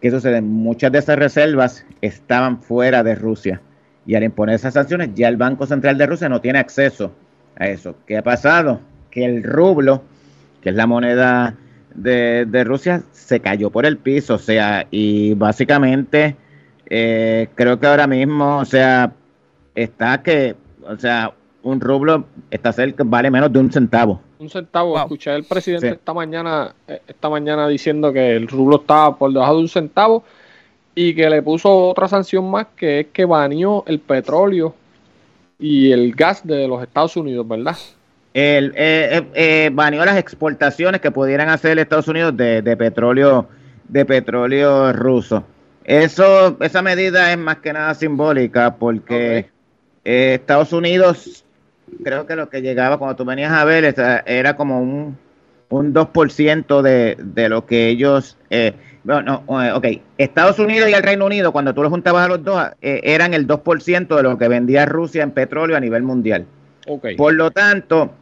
[0.00, 0.40] ¿Qué sucede?
[0.40, 3.60] Muchas de esas reservas estaban fuera de Rusia.
[4.04, 7.12] Y al imponer esas sanciones, ya el Banco Central de Rusia no tiene acceso
[7.56, 7.94] a eso.
[8.06, 8.80] ¿Qué ha pasado?
[9.10, 10.02] Que el rublo,
[10.60, 11.54] que es la moneda
[11.94, 14.34] de, de Rusia, se cayó por el piso.
[14.34, 16.36] O sea, y básicamente
[16.94, 19.10] Eh, creo que ahora mismo, o sea,
[19.74, 20.54] está que,
[20.86, 24.20] o sea, un rublo está cerca, vale menos de un centavo.
[24.38, 24.90] Un centavo.
[24.90, 24.98] Wow.
[25.04, 25.94] Escuché al presidente Sí.
[25.94, 30.22] esta mañana, eh, esta mañana diciendo que el rublo estaba por debajo de un centavo
[30.94, 34.74] y que le puso otra sanción más que es que baneó el petróleo
[35.58, 37.76] y el gas de los Estados Unidos, ¿verdad?
[38.34, 43.48] El, eh, eh, eh, baneó las exportaciones que pudieran hacer Estados Unidos de, de petróleo
[43.92, 45.44] de petróleo ruso.
[45.84, 49.50] Eso, esa medida es más que nada simbólica porque
[50.04, 51.44] eh, Estados Unidos,
[52.02, 53.94] creo que lo que llegaba cuando tú venías a ver
[54.26, 55.18] era como un,
[55.68, 58.38] un 2% de, de lo que ellos...
[58.50, 58.72] Eh,
[59.04, 62.28] bueno, no, eh, ok, Estados Unidos y el Reino Unido, cuando tú los juntabas a
[62.28, 66.04] los dos, eh, eran el 2% de lo que vendía Rusia en petróleo a nivel
[66.04, 66.46] mundial.
[66.86, 67.08] Ok.
[67.16, 68.12] Por lo tanto,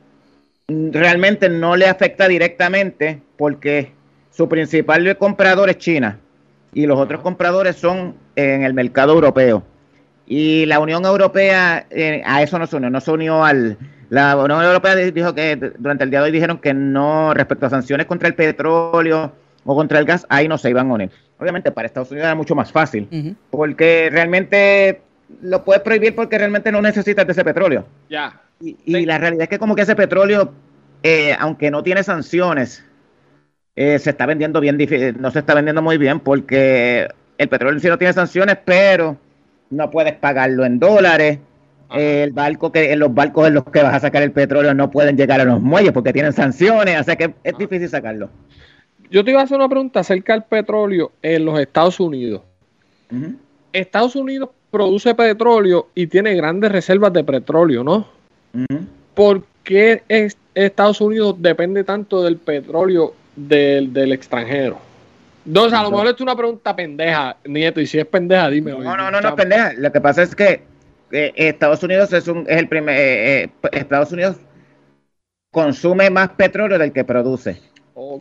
[0.93, 3.93] realmente no le afecta directamente porque
[4.31, 6.19] su principal comprador es China
[6.73, 9.63] y los otros compradores son en el mercado europeo.
[10.27, 13.77] Y la Unión Europea eh, a eso no se unió, no se unió al...
[14.11, 17.67] La Unión Europea di- dijo que durante el día de hoy dijeron que no, respecto
[17.67, 19.33] a sanciones contra el petróleo
[19.65, 21.11] o contra el gas, ahí no se iban a unir.
[21.39, 23.09] Obviamente para Estados Unidos era mucho más fácil,
[23.51, 25.01] porque realmente
[25.43, 27.85] lo puedes prohibir porque realmente no necesitas de ese petróleo.
[28.09, 28.41] Ya.
[28.61, 29.07] Y, y Sí.
[29.07, 30.53] la realidad es que como que ese petróleo,
[31.03, 32.85] eh, aunque no tiene sanciones,
[33.77, 34.77] eh, se está vendiendo bien,
[35.19, 39.17] no se está vendiendo muy bien porque el petróleo sí no tiene sanciones, pero
[39.71, 41.39] no puedes pagarlo en dólares.
[41.89, 42.01] Ajá.
[42.01, 44.91] El barco que, en los barcos en los que vas a sacar el petróleo no
[44.91, 47.59] pueden llegar a los muelles porque tienen sanciones, sea que es Ajá.
[47.59, 48.31] difícil sacarlo.
[49.11, 52.43] Yo te iba a hacer una pregunta acerca del petróleo en los Estados Unidos.
[53.73, 58.20] Estados Unidos produce petróleo y tiene grandes reservas de petróleo, ¿no?
[59.15, 64.79] ¿Por qué es- Estados Unidos depende tanto del petróleo del, del extranjero?
[65.47, 68.83] Entonces, a lo mejor esto es una pregunta pendeja, Nieto, y si es pendeja, dímelo.
[68.83, 69.73] No, no, no, no, pendeja.
[69.75, 70.63] Lo que pasa es que
[71.13, 72.97] eh, Estados Unidos es, un, es el primer.
[72.99, 74.37] eh, eh, Estados Unidos
[75.51, 77.61] consume más petróleo del que produce.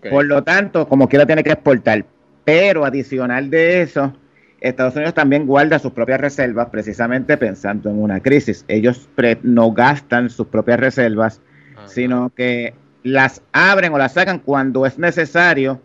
[0.09, 2.05] Por lo tanto, como quiera, tiene que exportar.
[2.45, 4.13] Pero adicional de eso,
[4.61, 8.65] Estados Unidos también guarda sus propias reservas, precisamente pensando en una crisis.
[8.67, 11.41] Ellos pre- no gastan sus propias reservas,
[11.77, 11.87] Ajá.
[11.87, 15.79] sino que las abren o las sacan cuando es necesario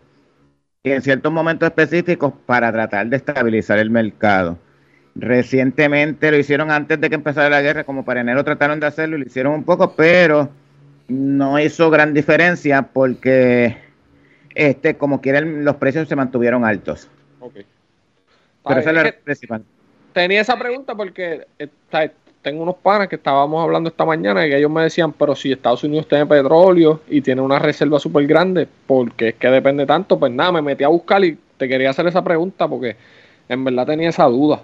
[0.83, 4.59] en ciertos momentos específicos para tratar de estabilizar el mercado.
[5.15, 9.15] Recientemente lo hicieron antes de que empezara la guerra, como para enero trataron de hacerlo
[9.15, 10.49] y lo hicieron un poco, pero
[11.07, 13.77] no hizo gran diferencia porque
[14.53, 17.09] este como quiera los precios se mantuvieron altos.
[17.39, 17.55] Ok.
[18.67, 19.63] Pero esa es la principal.
[20.13, 22.11] tenía esa pregunta porque eh, ¿sabes?
[22.41, 25.51] tengo unos panas que estábamos hablando esta mañana y que ellos me decían, pero si
[25.51, 30.19] Estados Unidos tiene petróleo y tiene una reserva súper grande, porque es que depende tanto?
[30.19, 32.95] Pues nada, me metí a buscar y te quería hacer esa pregunta porque
[33.49, 34.61] en verdad tenía esa duda.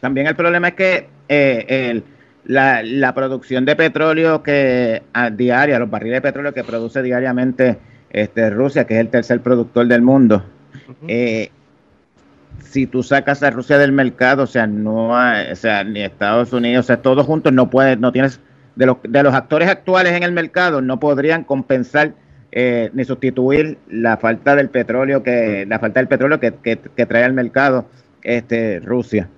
[0.00, 2.04] También el problema es que eh, el-
[2.44, 7.78] la, la producción de petróleo que a diaria, los barriles de petróleo que produce diariamente
[8.10, 10.42] este, Rusia, que es el tercer productor del mundo,
[11.08, 11.50] eh,
[12.60, 16.52] si tú sacas a Rusia del mercado, o sea, no hay- o sea, ni Estados
[16.52, 18.40] Unidos, o sea, todos juntos no puedes, no tienes,
[18.76, 22.14] de los, de los actores actuales en el mercado, no podrían compensar
[22.54, 27.06] eh, ni sustituir la falta del petróleo que, la falta del petróleo que, que, que
[27.06, 27.86] trae al mercado
[28.22, 29.28] este Rusia.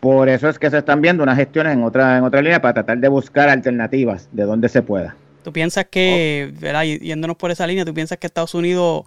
[0.00, 2.74] Por eso es que se están viendo unas gestiones en otra, en otra línea para
[2.74, 5.14] tratar de buscar alternativas de donde se pueda.
[5.42, 6.82] ¿Tú piensas que, ¿verdad?
[6.82, 9.04] Yéndonos por esa línea, tú piensas que Estados Unidos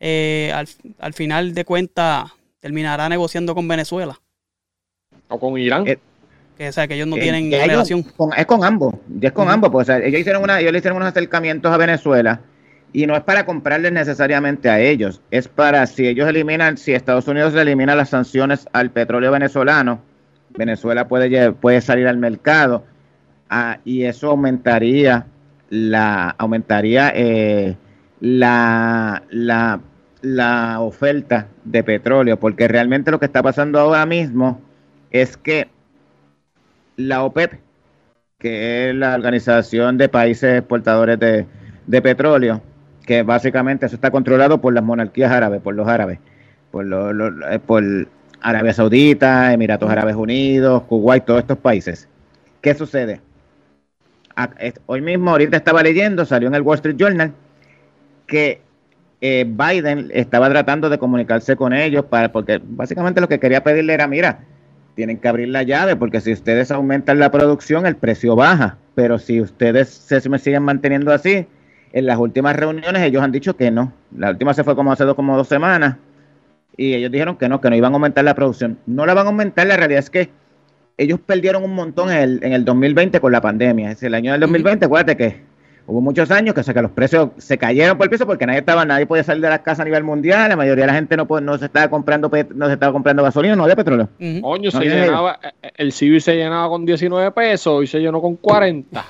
[0.00, 0.66] eh, al,
[0.98, 4.18] al final de cuentas terminará negociando con Venezuela?
[5.28, 5.86] O con Irán.
[5.86, 5.98] Eh,
[6.56, 8.02] Que, o sea, que ellos no Eh, tienen ellos- relación.
[8.02, 9.70] con- es con ambos, es con ambos.
[9.70, 12.40] Pues, o sea, ellos, hicieron una, ellos le hicieron unos acercamientos a Venezuela
[12.94, 17.28] y no es para comprarles necesariamente a ellos, es para si ellos eliminan, si Estados
[17.28, 20.00] Unidos elimina las sanciones al petróleo venezolano,
[20.56, 22.84] Venezuela puede, puede salir al mercado
[23.50, 25.26] ah, y eso aumentaría
[25.68, 27.76] la aumentaría eh,
[28.20, 29.80] la, la,
[30.26, 34.60] la oferta de petróleo, porque realmente lo que está pasando ahora mismo
[35.12, 35.68] es que
[36.96, 37.52] la OPEP,
[38.38, 41.46] que es la Organización de Países Exportadores de,
[41.86, 42.60] de Petróleo,
[43.06, 46.18] que básicamente eso está controlado por las monarquías árabes, por los árabes,
[46.72, 47.84] por, los- los- eh, por
[48.40, 52.08] Arabia Saudita, Emiratos Árabes Unidos, Kuwait, todos estos países.
[52.60, 53.20] ¿Qué sucede?
[54.34, 57.32] A- es- Hoy mismo, ahorita estaba leyendo, salió en el Wall Street Journal,
[58.26, 58.60] que
[59.26, 63.94] eh, Biden estaba tratando de comunicarse con ellos para, porque básicamente lo que quería pedirle
[63.94, 64.40] era, mira,
[64.94, 69.18] tienen que abrir la llave porque si ustedes aumentan la producción el precio baja, pero
[69.18, 71.46] si ustedes se me siguen manteniendo así,
[71.92, 73.92] en las últimas reuniones ellos han dicho que no.
[74.16, 75.96] La última se fue como hace dos, como dos semanas
[76.76, 78.78] y ellos dijeron que no, que no iban a aumentar la producción.
[78.86, 80.30] No la van a aumentar, la realidad es que
[80.98, 83.90] ellos perdieron un montón en el, en el 2020 con la pandemia.
[83.90, 85.55] Es el año del 2020, acuérdate que
[85.86, 88.46] hubo muchos años que, o sea, que los precios se cayeron por el piso porque
[88.46, 90.94] nadie estaba, nadie podía salir de la casa a nivel mundial, la mayoría de la
[90.94, 94.08] gente no, no se estaba comprando no se estaba comprando gasolina, no había petróleo.
[94.42, 98.36] Coño, se llenaba, eh, el civil se llenaba con 19 pesos y se llenó con
[98.36, 99.04] 40.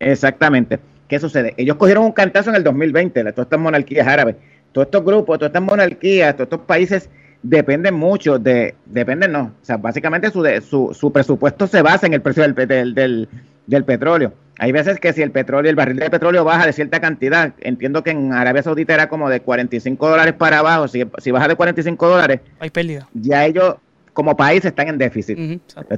[0.00, 0.80] Exactamente.
[1.06, 1.54] ¿Qué sucede?
[1.56, 4.36] Ellos cogieron un cantazo en el 2020, todas estas monarquías árabes,
[4.72, 7.10] todos estos grupos, todas estas monarquías, todos estos países
[7.42, 12.14] dependen mucho de, dependen no, o sea, básicamente su, su, su presupuesto se basa en
[12.14, 13.28] el precio del, del, del,
[13.66, 14.32] del, petróleo.
[14.58, 18.02] Hay veces que si el petróleo, el barril de petróleo baja de cierta cantidad, entiendo
[18.02, 21.56] que en Arabia Saudita era como de 45 dólares para abajo, si, si baja de
[21.56, 23.08] 45 dólares, hay pérdida.
[23.14, 23.76] Ya ellos
[24.12, 25.36] como país están en déficit.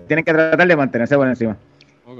[0.06, 1.56] tienen que tratar de mantenerse por encima.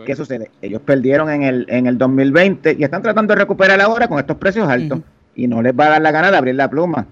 [0.07, 0.51] ¿Qué sucede?
[0.63, 4.37] Ellos perdieron en el, en el 2020 y están tratando de recuperar ahora con estos
[4.37, 5.01] precios altos
[5.35, 7.07] y no les va a dar la gana de abrir la pluma.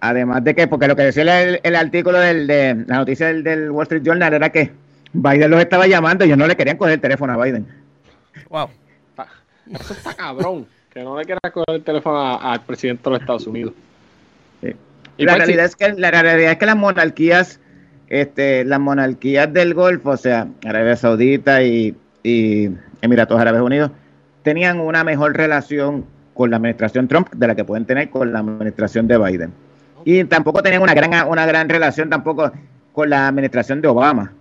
[0.00, 3.84] Además de que, porque lo que decía el, artículo del, de la noticia del, Wall
[3.84, 4.72] Street Journal era que
[5.12, 7.66] Biden los estaba llamando y ellos no le querían coger el teléfono a Biden.
[8.48, 8.68] Wow.
[9.70, 13.46] Eso está cabrón, que no le quieran coger el teléfono al presidente de los Estados
[13.46, 13.74] Unidos.
[15.18, 17.60] Y la pues realidad, es que, la realidad es que las monarquías,
[18.08, 22.70] este, las monarquías del Golfo, o sea, Arabia Saudita y, y
[23.02, 23.90] Emiratos Árabes Unidos,
[24.42, 28.40] tenían una mejor relación con la administración Trump de la que pueden tener con la
[28.40, 29.52] administración de Biden.
[30.04, 32.50] Y tampoco tenían una gran, una gran relación tampoco
[32.92, 34.32] con la administración de Obama.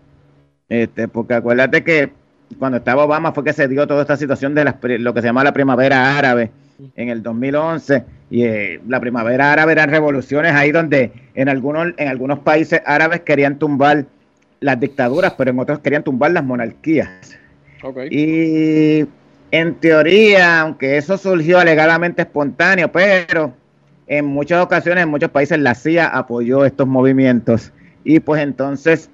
[0.71, 2.13] Este, porque acuérdate que
[2.57, 5.43] cuando estaba Obama fue que se dio toda esta situación de lo que se llama
[5.43, 6.49] la primavera árabe
[6.95, 12.07] en el 2011 y eh, la primavera árabe eran revoluciones ahí donde en algunos en
[12.07, 14.05] algunos países árabes querían tumbar
[14.61, 17.37] las dictaduras pero en otros querían tumbar las monarquías
[18.09, 19.05] y
[19.51, 23.53] en teoría aunque eso surgió alegadamente espontáneo pero
[24.07, 27.71] en muchas ocasiones, en muchos países, la CIA apoyó estos movimientos.
[28.03, 29.09] Y pues entonces,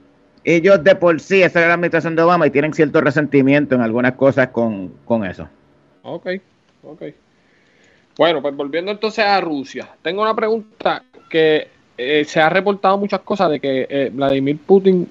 [0.55, 3.81] ellos de por sí, esa era la administración de Obama y tienen cierto resentimiento en
[3.81, 4.93] algunas cosas con,
[5.25, 5.49] eso.
[6.03, 6.27] Ok,
[6.83, 7.03] ok.
[8.17, 13.19] Bueno, pues volviendo entonces a Rusia, tengo una pregunta que eh, se ha reportado muchas
[13.19, 15.07] cosas de que eh, Vladimir Putin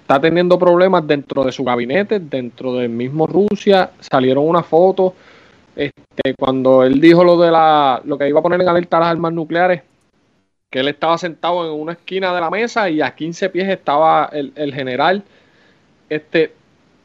[0.00, 5.12] está teniendo problemas dentro de su gabinete, dentro del mismo Rusia, salieron unas fotos
[5.76, 9.08] este, cuando él dijo lo de la, lo que iba a poner en alerta las
[9.08, 9.82] armas nucleares,
[10.74, 14.28] que él estaba sentado en una esquina de la mesa y a 15 pies estaba
[14.32, 15.22] el, general.
[16.08, 16.52] Este,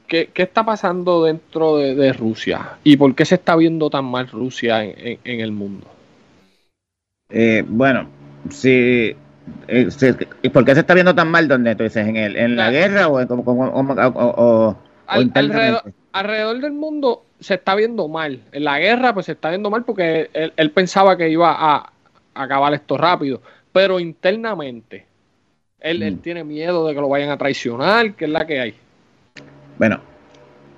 [0.08, 2.78] ¿qué, está pasando dentro de, Rusia?
[2.84, 5.86] ¿Y por qué se está viendo tan mal Rusia en, el mundo?
[7.30, 8.08] Eh, bueno,
[8.50, 9.16] si,
[9.68, 9.90] eh,
[10.42, 11.48] ¿y por qué se está viendo tan mal?
[11.48, 12.08] ¿Dónde tú dices?
[12.08, 14.78] ¿En, el, en la, guerra o, o,
[16.12, 18.42] alrededor del mundo se está viendo mal.
[18.52, 21.94] En la guerra, pues se está viendo mal porque él, pensaba que iba a,
[22.34, 23.42] acabar esto rápido.
[23.72, 25.06] Pero internamente,
[25.80, 26.18] él, mm.
[26.20, 28.76] tiene miedo de que lo vayan a traicionar, que es la que hay.
[29.78, 30.02] Bueno,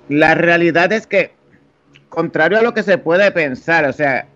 [0.08, 1.32] la realidad es que,
[2.08, 4.26] contrario a lo que se puede pensar, o sea,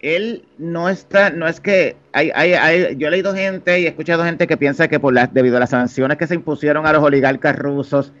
[0.00, 3.88] él no está, no es que hay, hay, hay, yo he leído gente y he
[3.88, 6.92] escuchado gente que piensa que por las, debido a las sanciones que se impusieron a
[6.92, 8.12] los oligarcas rusos,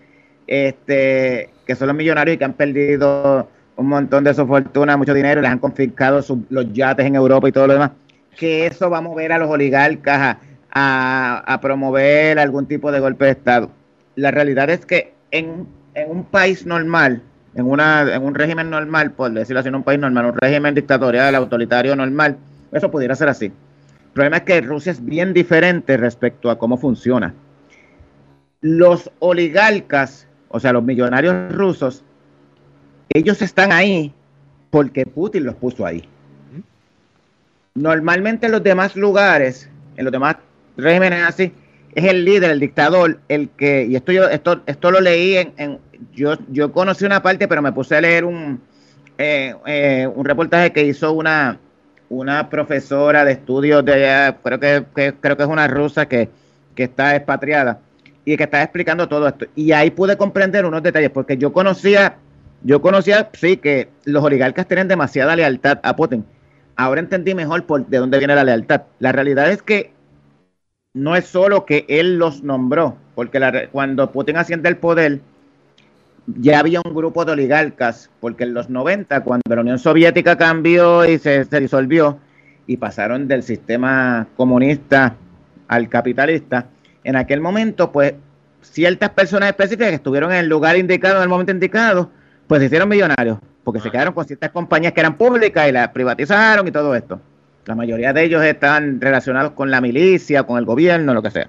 [0.46, 5.12] este, que son los millonarios y que han perdido un montón de su fortuna, mucho
[5.12, 7.90] dinero, les han confiscado los yates en Europa y todo lo demás,
[8.36, 10.36] que eso va a mover a los oligarcas
[10.70, 13.70] a, promover algún tipo de golpe de Estado.
[14.14, 15.66] La realidad es que en,
[16.06, 17.22] un país normal,
[17.54, 20.74] en, una, en un régimen normal, por decirlo así, en un país normal, un régimen
[20.74, 22.36] dictatorial, autoritario normal,
[22.72, 23.46] eso pudiera ser así.
[23.46, 27.34] El problema es que Rusia es bien diferente respecto a cómo funciona.
[28.60, 32.02] Los oligarcas o sea, los millonarios rusos,
[33.10, 34.12] ellos están ahí
[34.70, 36.08] porque Putin los puso ahí.
[37.76, 40.36] Normalmente en los demás lugares, en los demás
[40.76, 41.52] regímenes así,
[41.94, 45.78] es el líder, el dictador, el que, y esto yo, esto, esto lo leí en,
[46.12, 48.60] yo, yo conocí una parte, pero me puse a leer un,
[49.18, 51.58] eh, eh, un reportaje que hizo una,
[52.08, 56.28] una profesora de estudios de allá, creo que, creo que es una rusa que,
[56.74, 57.80] que está expatriada,
[58.26, 59.46] y que estaba explicando todo esto.
[59.54, 62.16] Y ahí pude comprender unos detalles, porque yo conocía,
[62.62, 66.24] yo conocía, sí, que los oligarcas tienen demasiada lealtad a Putin.
[66.76, 68.82] Ahora entendí mejor de dónde viene la lealtad.
[68.98, 69.92] La realidad es que
[70.92, 75.20] no es solo que él los nombró, porque cuando Putin asciende al poder,
[76.26, 81.04] ya había un grupo de oligarcas, porque en los 90, cuando la Unión Soviética cambió
[81.04, 82.18] y se, se disolvió,
[82.66, 85.16] y pasaron del sistema comunista
[85.68, 86.66] al capitalista,
[87.04, 88.14] en aquel momento, pues
[88.60, 92.10] ciertas personas específicas que estuvieron en el lugar indicado, en el momento indicado,
[92.46, 95.88] pues se hicieron millonarios, porque se quedaron con ciertas compañías que eran públicas y las
[95.88, 97.20] privatizaron y todo esto.
[97.64, 101.48] La mayoría de ellos están relacionados con la milicia, con el gobierno, lo que sea.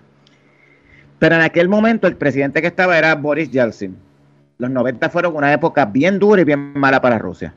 [1.19, 3.95] Pero en aquel momento el presidente que estaba era Boris Yeltsin.
[4.57, 7.53] Los 90 fueron una época bien dura y bien mala para Rusia.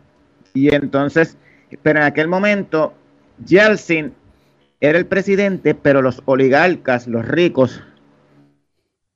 [0.52, 1.38] Y entonces,
[1.82, 2.92] pero en aquel momento
[3.46, 4.12] Yeltsin
[4.82, 7.82] era el presidente, pero los oligarcas, los ricos,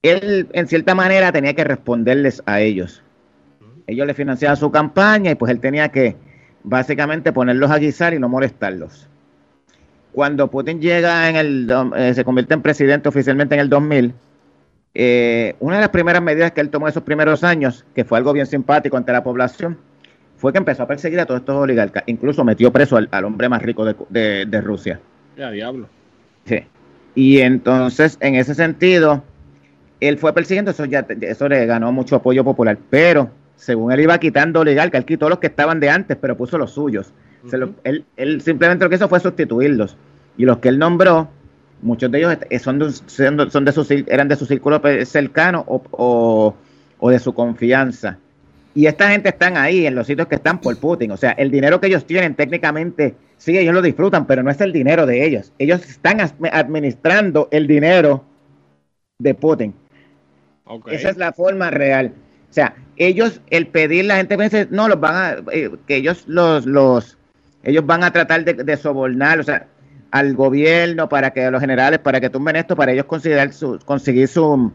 [0.01, 3.03] él en cierta manera tenía que responderles a ellos.
[3.87, 6.17] Ellos le financiaban su campaña y pues él tenía que
[6.63, 9.09] básicamente ponerlos a guisar y no molestarlos.
[10.13, 14.15] Cuando Putin llega en el, eh, se convierte en presidente oficialmente en el 2000,
[14.95, 18.33] eh, una de las primeras medidas que él tomó esos primeros años, que fue algo
[18.33, 19.77] bien simpático ante la población,
[20.37, 22.05] fue que empezó a perseguir a todos estos oligarcas.
[22.07, 25.01] Incluso metió preso al, hombre más rico de, Rusia.
[25.37, 25.89] Ya, diablo.
[26.45, 26.61] Sí.
[27.17, 29.25] Y entonces, en ese sentido,
[30.01, 32.79] él fue persiguiendo, eso ya eso le ganó mucho apoyo popular.
[32.91, 36.59] Pero, según él iba quitando oligarcas, él quitó los que estaban de antes, pero puso
[36.59, 37.13] los suyos.
[37.85, 39.97] él, él simplemente lo que hizo fue sustituirlos.
[40.37, 41.29] Y los que él nombró,
[41.83, 42.93] muchos de ellos son de,
[43.51, 46.55] son de su, eran de su círculo cercano o,
[46.99, 48.19] o, de su confianza.
[48.75, 51.13] Y esta gente están ahí en los sitios que están por Putin.
[51.13, 54.61] O sea, el dinero que ellos tienen técnicamente, sí, ellos lo disfrutan, pero no es
[54.61, 55.53] el dinero de ellos.
[55.59, 58.25] Ellos están administrando el dinero
[59.19, 59.75] de Putin.
[60.87, 62.13] Esa es la forma real.
[62.55, 66.23] O sea, ellos, el pedir, la gente piensa, no, los van a, eh, que ellos
[66.29, 67.19] los, los,
[67.65, 69.41] ellos van a tratar de, sobornar.
[69.41, 69.67] O sea,
[70.13, 73.81] al gobierno, para que a los generales, para que tumben esto, para ellos considerar su,
[73.85, 74.71] conseguir su,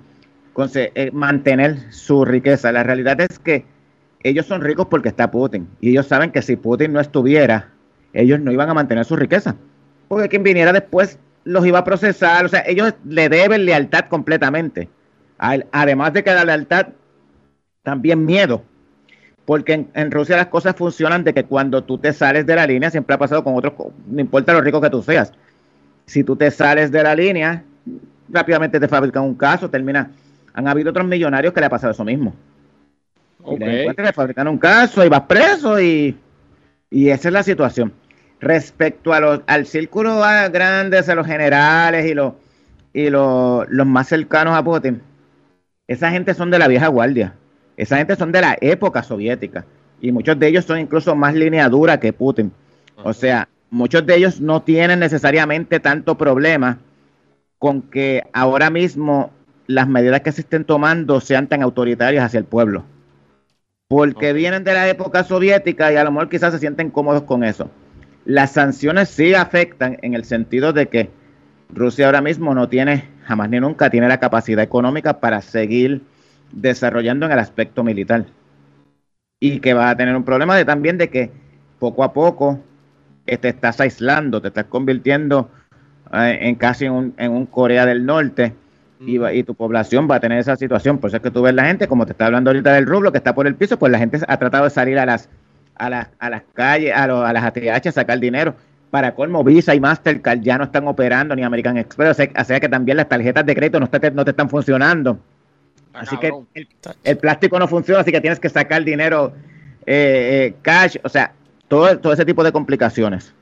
[0.75, 2.73] eh, mantener su riqueza.
[2.73, 3.63] La realidad es que
[4.23, 7.69] ellos son ricos porque está Putin y ellos saben que si Putin no estuviera,
[8.11, 9.55] ellos no iban a mantener su riqueza.
[10.09, 14.89] Porque quien viniera después los iba a procesar, o sea, ellos le deben lealtad completamente.
[15.37, 16.87] Además de que la lealtad,
[17.83, 18.63] también miedo
[19.49, 22.91] porque en, Rusia las cosas funcionan de que cuando tú te sales de la línea,
[22.91, 23.73] siempre ha pasado con otros,
[24.05, 25.33] no importa lo rico que tú seas,
[26.05, 27.63] si tú te sales de la línea,
[28.29, 30.11] rápidamente te fabrican un caso, termina.
[30.53, 32.35] Han habido otros millonarios que le ha pasado eso mismo.
[33.41, 33.87] Okay.
[33.89, 36.15] Y te fabrican un caso y vas preso y,
[36.91, 37.91] esa es la situación.
[38.39, 40.19] Respecto a los, al círculo
[40.51, 42.33] grande, a los generales y los
[42.93, 45.01] y los más cercanos a Putin,
[45.87, 47.33] esa gente son de la vieja guardia.
[47.79, 49.65] Esa gente son de la época soviética
[50.01, 52.51] y muchos de ellos son incluso más línea dura que Putin.
[53.03, 56.79] O sea, muchos de ellos no tienen necesariamente tanto problema
[57.57, 59.31] con que ahora mismo
[59.65, 62.83] las medidas que se estén tomando sean tan autoritarias hacia el pueblo.
[63.87, 67.45] Porque vienen de la época soviética y a lo mejor quizás se sienten cómodos con
[67.45, 67.71] eso.
[68.25, 71.11] Las sanciones sí afectan en el sentido de que
[71.73, 76.01] Rusia ahora mismo no tiene, jamás ni nunca tiene la capacidad económica para seguir
[76.51, 78.25] desarrollando en el aspecto militar.
[79.39, 81.31] Y que vas a tener un problema de también de que
[81.79, 82.59] poco a poco
[83.25, 85.49] te estás aislando, te estás convirtiendo
[86.13, 88.53] eh, en casi un, en un, Corea del Norte
[88.99, 90.97] y, y, tu población va a tener esa situación.
[90.97, 93.11] Por eso es que tú ves la gente, como te está hablando ahorita del rublo,
[93.11, 95.29] que está por el piso, pues la gente ha tratado de salir a las,
[95.75, 98.55] a las, a las calles, a, a las ATH a sacar dinero.
[98.89, 102.69] Para colmo, Visa y Mastercard ya no están operando, ni American Express, o sea, que
[102.69, 105.19] también las tarjetas de crédito no, no te están funcionando.
[105.93, 106.31] Así que
[107.03, 109.33] el, plástico no funciona, así que tienes que sacar dinero
[109.85, 111.33] eh, eh, cash, o sea,
[111.67, 113.33] todo, todo ese tipo de complicaciones.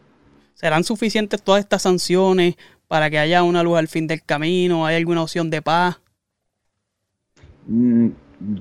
[0.54, 2.56] ¿Serán suficientes todas estas sanciones
[2.88, 4.86] para que haya una luz al fin del camino?
[4.86, 6.00] ¿Hay alguna opción de paz?
[7.68, 8.10] Mm,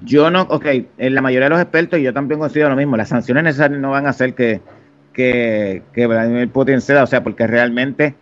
[0.05, 0.67] yo no, ok,
[0.99, 3.81] en la mayoría de los expertos, y yo también considero lo mismo, las sanciones necesarias
[3.81, 4.61] no van a hacer que,
[5.13, 8.15] que, que Vladimir Putin ceda, o sea, porque realmente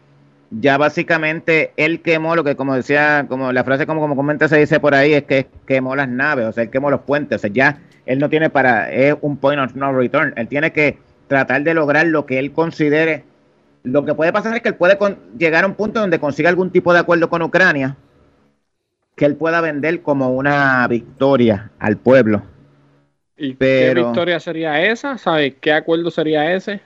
[0.61, 4.59] ya básicamente él quemó lo que como decía, como la frase como, como comenta se
[4.59, 7.39] dice por ahí, es que quemó las naves, o sea, él quemó los puentes, o
[7.41, 10.99] sea, ya él no tiene para, es un point of no return, él tiene que
[11.27, 13.25] tratar de lograr lo que él considere,
[13.83, 14.99] lo que puede pasar es que él puede
[15.39, 17.97] llegar a un punto donde consiga algún tipo de acuerdo con Ucrania,
[19.17, 22.43] que él pueda vender como una victoria al pueblo.
[23.37, 25.19] ¿Y qué victoria sería esa?
[25.19, 26.81] ¿Sabes qué acuerdo sería ese?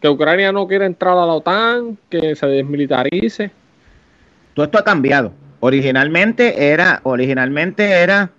[0.00, 3.50] Que Ucrania no quiere entrar a la OTAN, que se desmilitarice.
[4.54, 5.32] Todo esto ha cambiado.
[5.60, 8.30] Originalmente era, originalmente era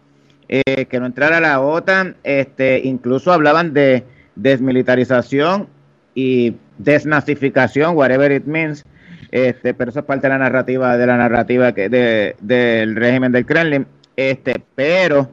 [0.47, 4.05] eh, que no entrara la OTAN, este, incluso hablaban de
[4.35, 5.67] desmilitarización
[6.15, 8.85] y desnazificación, whatever it means,
[9.31, 13.31] este, pero eso es parte de la narrativa, de la narrativa que de, del régimen
[13.31, 13.85] del Kremlin,
[14.15, 15.29] este, pero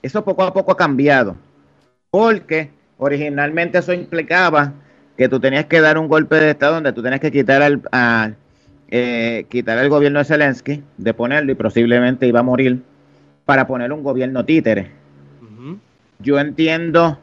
[0.00, 1.36] eso poco a poco ha cambiado,
[2.10, 4.72] porque originalmente eso implicaba
[5.16, 7.82] que tú tenías que dar un golpe de Estado donde tú tenías que quitar al,
[7.92, 8.32] a,
[8.88, 12.82] eh, quitar al gobierno de Zelensky, de ponerlo y posiblemente iba a morir,
[13.44, 14.90] para poner un gobierno títere.
[16.18, 17.18] Yo entiendo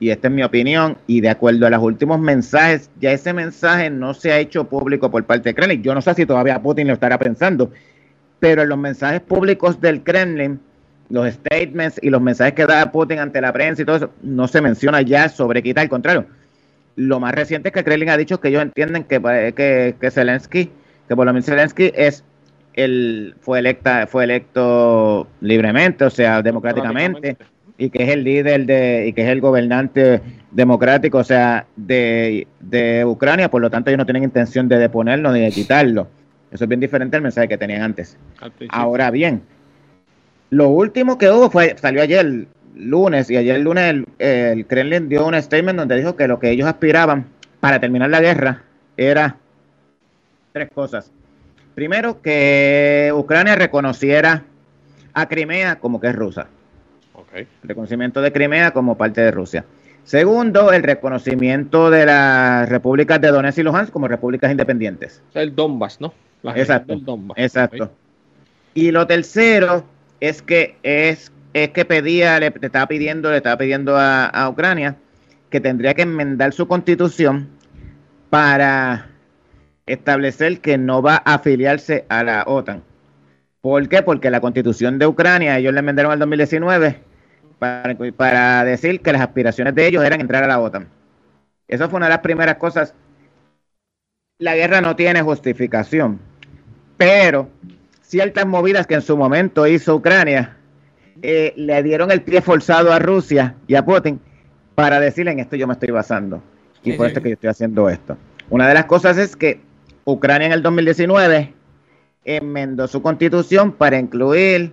[0.00, 3.90] y esta es mi opinión, y de acuerdo a los últimos mensajes, ya ese mensaje
[3.90, 5.82] no se ha hecho público por parte de Kremlin.
[5.82, 7.72] Yo no sé si todavía Putin lo estará pensando,
[8.38, 10.60] pero en los mensajes públicos del Kremlin,
[11.10, 14.46] los statements y los mensajes que da Putin ante la prensa y todo eso, no
[14.46, 16.26] se menciona ya sobre quitar, al contrario.
[16.98, 19.22] Lo más reciente es que Kremlin ha dicho que ellos entienden que,
[19.54, 20.68] que, que Zelensky,
[21.06, 22.24] que por lo menos Zelensky es
[22.74, 27.36] el, fue electa, fue electo libremente, o sea, democráticamente
[27.78, 30.20] y que es el líder de, y que es el gobernante
[30.50, 32.46] democrático, o sea, de,
[33.06, 36.08] Ucrania, por lo tanto ellos no tienen intención de deponerlo ni de quitarlo.
[36.50, 38.18] Eso es bien diferente al mensaje que tenían antes.
[38.70, 39.42] Ahora bien,
[40.50, 42.48] lo último que hubo fue, salió ayer
[42.78, 46.50] lunes, y ayer lunes el, el Kremlin dio un statement donde dijo que lo que
[46.50, 47.26] ellos aspiraban
[47.60, 48.62] para terminar la guerra
[48.96, 49.36] era
[50.52, 51.10] tres cosas.
[51.74, 54.44] Primero, que Ucrania reconociera
[55.14, 56.48] a Crimea como que es rusa.
[57.34, 59.64] El reconocimiento de Crimea como parte de Rusia.
[60.04, 65.22] Segundo, el reconocimiento de las repúblicas de Donetsk y Luhansk como repúblicas independientes.
[65.34, 66.14] el Donbass, ¿no?
[66.54, 66.98] exacto.
[67.36, 67.92] Exacto.
[68.74, 69.84] Y lo tercero
[70.20, 74.96] es que es, es que pedía, le, estaba pidiendo, le estaba pidiendo a, Ucrania
[75.50, 77.48] que tendría que enmendar su constitución
[78.30, 79.08] para
[79.86, 82.82] establecer que no va a afiliarse a la OTAN.
[83.62, 84.02] ¿Por qué?
[84.02, 87.00] Porque la constitución de Ucrania, ellos le enmendaron al 2019
[87.58, 90.88] para, decir que las aspiraciones de ellos eran entrar a la OTAN.
[91.66, 92.94] Eso fue una de las primeras cosas.
[94.38, 96.20] La guerra no tiene justificación,
[96.98, 97.48] pero
[98.02, 100.57] ciertas movidas que en su momento hizo Ucrania
[101.22, 104.20] eh, le dieron el pie forzado a Rusia y a Putin
[104.74, 106.42] para decirle en esto yo me estoy basando
[106.82, 108.16] y por esto que yo estoy haciendo esto.
[108.50, 109.60] Una de las cosas es que
[110.04, 111.52] Ucrania en el 2019
[112.24, 114.72] enmendó su constitución para incluir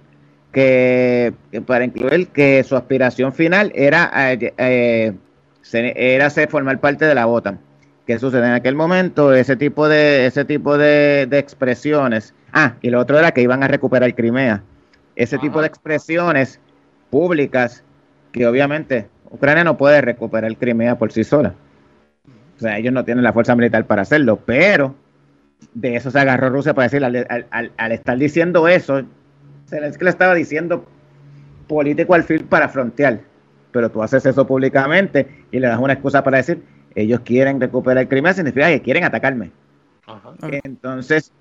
[0.52, 1.34] que,
[1.66, 5.14] para incluir que su aspiración final era, eh, eh
[5.72, 7.60] era ser, formar parte de la OTAN.
[8.06, 9.34] ¿Qué sucede en aquel momento?
[9.34, 12.34] Ese tipo de, ese tipo de, expresiones.
[12.54, 14.64] Ah, y lo otro era que iban a recuperar Crimea.
[15.16, 16.59] Ese tipo de expresiones
[17.09, 17.84] públicas
[18.32, 21.53] que obviamente Ucrania no puede recuperar Crimea por sí sola.
[22.57, 24.95] O sea, ellos no tienen la fuerza militar para hacerlo, pero
[25.74, 29.03] de eso se agarró Rusia para decir, al estar diciendo eso,
[29.70, 30.86] que le estaba diciendo
[31.68, 33.22] político al fin para frontear,
[33.72, 36.63] pero tú haces eso públicamente y le das una excusa para decir,
[36.93, 39.51] ellos quieren recuperar el crimen, significa que quieren atacarme.
[40.63, 41.32] Entonces,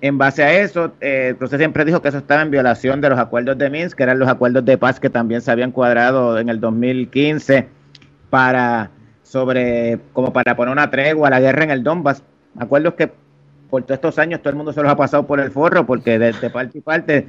[0.00, 3.18] en base a eso, eh, entonces siempre dijo que eso estaba en violación de los
[3.18, 6.48] acuerdos de Minsk, que eran los acuerdos de paz que también se habían cuadrado en
[6.48, 7.68] el 2015
[8.30, 8.90] para
[9.22, 12.22] sobre como para poner una tregua a la guerra en el Donbass.
[12.58, 13.10] Acuerdos que
[13.70, 16.18] por todos estos años todo el mundo se los ha pasado por el forro porque
[16.18, 17.26] de, de parte y parte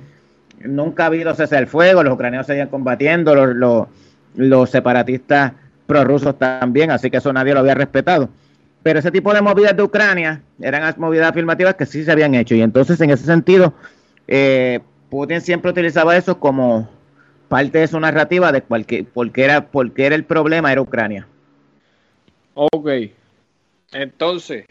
[0.66, 3.88] nunca ha habido cese del fuego, los ucranianos seguían combatiendo, los,
[4.36, 5.54] los, separatistas
[5.86, 8.30] prorrusos también, así que eso nadie lo había respetado.
[8.84, 12.56] Pero ese tipo de movidas de Ucrania eran movidas afirmativas que sí se habían hecho.
[12.56, 13.74] Y entonces, en ese sentido,
[14.28, 16.90] eh, Putin siempre utilizaba eso como
[17.48, 21.28] parte de su narrativa de cualquier, porque era, porque era el problema, era Ucrania.
[22.54, 22.90] Ok.
[23.94, 24.66] Entonces,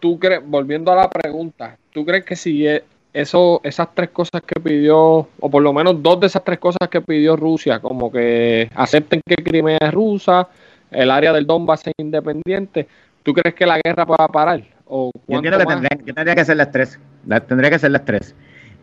[0.00, 4.42] tú crees, volviendo a la pregunta, ¿tú crees que si e, eso, esas tres cosas
[4.46, 8.10] que pidió, o por lo menos dos de esas tres cosas que pidió Rusia, como
[8.10, 10.48] que acepten que Crimea es rusa,
[10.90, 12.88] el área del Donbass es independiente,
[13.22, 14.62] ¿tú crees que la guerra pueda parar?
[14.86, 16.98] ¿O yo creo que tendría, que ser las tres,
[17.46, 18.34] tendría que ser las tres.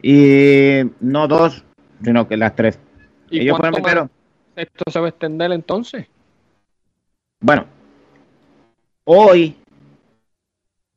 [0.01, 1.65] Y no dos,
[2.01, 2.79] sino que las tres.
[3.29, 4.09] ¿Y Ellos primero,
[4.55, 6.07] esto se va a extender entonces?
[7.41, 7.65] Bueno,
[9.03, 9.57] hoy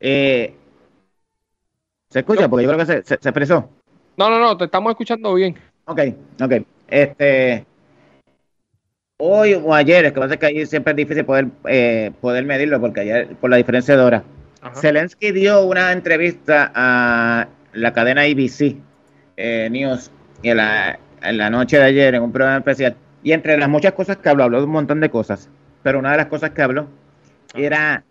[0.00, 0.54] eh,
[2.08, 2.48] ¿Se escucha?
[2.48, 3.68] Porque yo creo que se, expresó.
[4.16, 5.56] No, no, no, te estamos escuchando bien.
[5.84, 6.00] Ok,
[6.42, 6.52] ok.
[6.88, 7.64] Este,
[9.20, 12.80] hoy o ayer, es que pasa que ahí siempre es difícil poder, eh, poder medirlo
[12.80, 14.24] porque ayer, por la diferencia de hora.
[14.74, 18.76] Zelensky dio una entrevista a la cadena ABC
[19.36, 20.10] eh, News
[20.42, 22.96] en la, en la noche de ayer en un programa especial.
[23.22, 25.48] Y entre las muchas cosas que habló, habló de un montón de cosas.
[25.82, 26.88] Pero una de las cosas que habló
[27.54, 28.04] era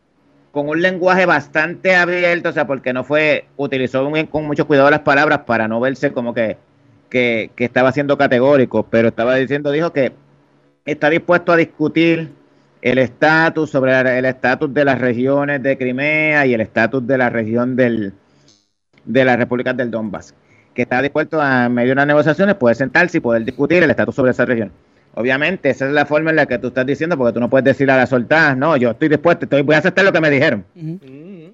[0.51, 5.01] con un lenguaje bastante abierto, o sea, porque no fue, utilizó con mucho cuidado las
[5.01, 6.57] palabras para no verse como que,
[7.09, 10.11] que, estaba siendo categórico, pero estaba diciendo, dijo que
[10.91, 12.29] está dispuesto a discutir
[12.81, 17.29] el estatus sobre el estatus de las regiones de Crimea y el estatus de la
[17.29, 18.13] región del,
[19.05, 20.33] de las repúblicas del Donbass,
[20.73, 24.15] que está dispuesto a medio de unas negociaciones poder sentarse y poder discutir el estatus
[24.15, 24.71] sobre esa región.
[25.15, 27.65] Obviamente, esa es la forma en la que tú estás diciendo, porque tú no puedes
[27.65, 30.29] decir a la soltada, no, yo estoy dispuesto, estoy, voy a aceptar lo que me
[30.29, 30.63] dijeron.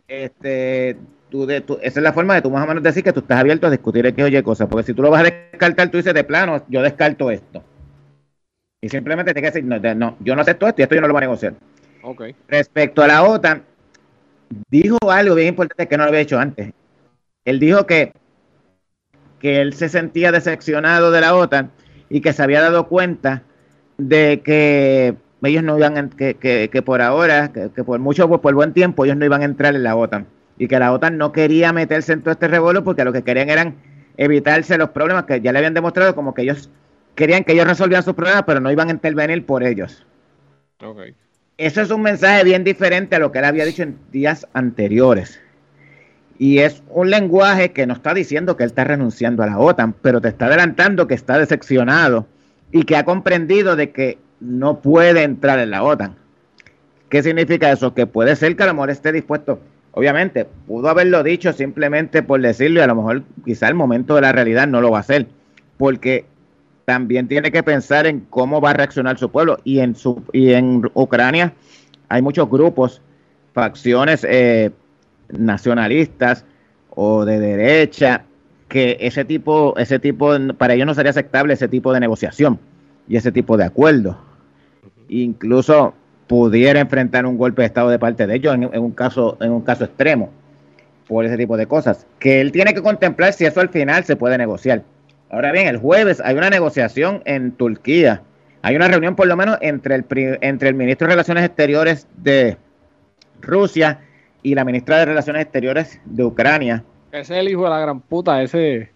[0.08, 0.98] Este,
[1.30, 3.40] tú de, esa es la forma de tú más o menos decir que tú estás
[3.40, 6.14] abierto a discutir X oye cosas, porque si tú lo vas a descartar, tú dices
[6.14, 7.64] de plano, yo descarto esto.
[8.86, 11.08] Y simplemente tiene que decir, no, no, yo no acepto esto y esto yo no
[11.08, 11.56] lo voy a negociar.
[12.04, 12.22] Ok.
[12.48, 13.64] Respecto a la OTAN,
[14.70, 16.72] dijo algo bien importante que no lo había hecho antes.
[17.46, 18.12] Él dijo que,
[19.40, 21.72] que él se sentía decepcionado de la OTAN
[22.10, 23.42] y que se había dado cuenta
[23.98, 28.30] de que ellos no iban, a- que, que, que por ahora, que, que por mucho,
[28.40, 30.28] por buen tiempo, ellos no iban a entrar en la OTAN.
[30.60, 33.50] Y que la OTAN no quería meterse en todo este revuelo porque lo que querían
[33.50, 33.78] eran
[34.18, 36.70] evitarse los problemas que ya le habían demostrado, como que ellos
[37.16, 40.06] querían que ellos resolvieran sus problemas, pero no iban a intervenir por ellos.
[40.84, 41.02] Ok.
[41.58, 45.40] Eso es un mensaje bien diferente a lo que él había dicho en días anteriores.
[46.38, 49.94] Y es un lenguaje que no está diciendo que él está renunciando a la OTAN,
[50.02, 52.28] pero te está adelantando que está decepcionado
[52.74, 56.16] y que ha comprendido de que no puede entrar en la OTAN.
[57.08, 57.94] ¿Qué significa eso?
[57.94, 59.62] Que puede ser que a lo mejor esté dispuesto.
[59.92, 64.22] Obviamente, pudo haberlo dicho simplemente por decirlo y a lo mejor quizá el momento de
[64.22, 65.28] la realidad no lo va a hacer.
[65.78, 66.26] Porque
[66.86, 69.58] también tiene que pensar en cómo va a reaccionar su pueblo.
[69.64, 71.54] Y en, su, y en Ucrania
[72.10, 73.02] hay muchos grupos,
[73.54, 74.72] facciones eh,
[75.30, 76.46] nacionalistas
[76.92, 78.24] o de derecha,
[78.70, 82.60] que ese tipo, ese tipo, para ellos no sería aceptable ese tipo de negociación
[83.08, 84.18] y ese tipo de acuerdo.
[85.10, 85.94] Incluso
[86.28, 89.52] pudiera enfrentar un golpe de estado de parte de ellos en, en un caso, en
[89.52, 90.32] un caso extremo
[91.08, 92.06] por ese tipo de cosas.
[92.20, 94.84] Que él tiene que contemplar si eso al final se puede negociar.
[95.30, 98.22] Ahora bien, el jueves hay una negociación en Turquía.
[98.62, 100.06] Hay una reunión por lo menos entre el,
[100.42, 102.58] entre el ministro de Relaciones Exteriores de
[103.42, 104.00] Rusia
[104.42, 106.84] y la ministra de Relaciones Exteriores de Ucrania.
[107.12, 108.92] Ese es el hijo de la gran puta, ese.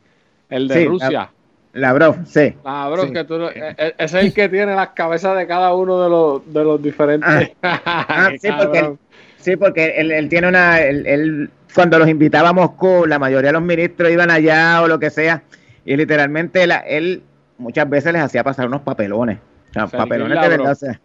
[0.50, 1.30] El de Sí, Rusia.
[1.74, 2.56] Lavrov, sí.
[2.66, 3.14] Ah, bro, Sí.
[3.14, 6.10] que tú e- e- ese es el que tiene las cabezas de cada uno de
[6.10, 7.52] los, de los diferentes.
[7.62, 8.98] Ah, Qué sí, porque él,
[9.38, 10.82] sí, porque él, él tiene una.
[10.82, 14.88] Él, él- cuando los invitaba a Moscú, la mayoría de los ministros iban allá o
[14.88, 15.44] lo que sea,
[15.90, 17.24] y literalmente la- él
[17.58, 19.40] muchas veces les hacía pasar unos papelones.
[19.72, 20.74] O sea, Sergei papelones de verdad.
[20.74, 21.02] O sea,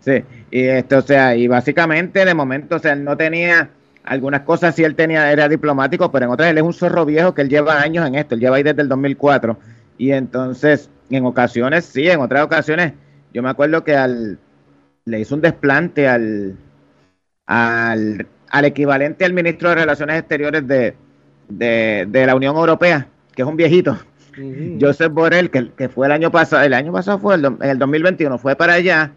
[0.00, 3.70] sí, y esto, o sea, y básicamente de momento, o sea, él no tenía.
[4.04, 7.34] Algunas cosas sí él tenía, era diplomático, pero en otras él es un zorro viejo
[7.34, 9.58] que él lleva años en esto, él lleva ahí desde el 2004.
[9.98, 12.94] Y entonces, en ocasiones, sí, en otras ocasiones,
[13.32, 14.40] yo me acuerdo que al,
[15.06, 16.56] le hizo un desplante al,
[17.46, 20.96] al, al equivalente al ministro de Relaciones Exteriores de,
[21.48, 23.98] de, de la Unión Europea, que es un viejito,
[24.38, 24.78] Ujú.
[24.80, 27.78] Joseph Borrell, que, que fue el año pasado, el año pasado fue el, en el
[27.78, 29.12] 2021, fue para allá,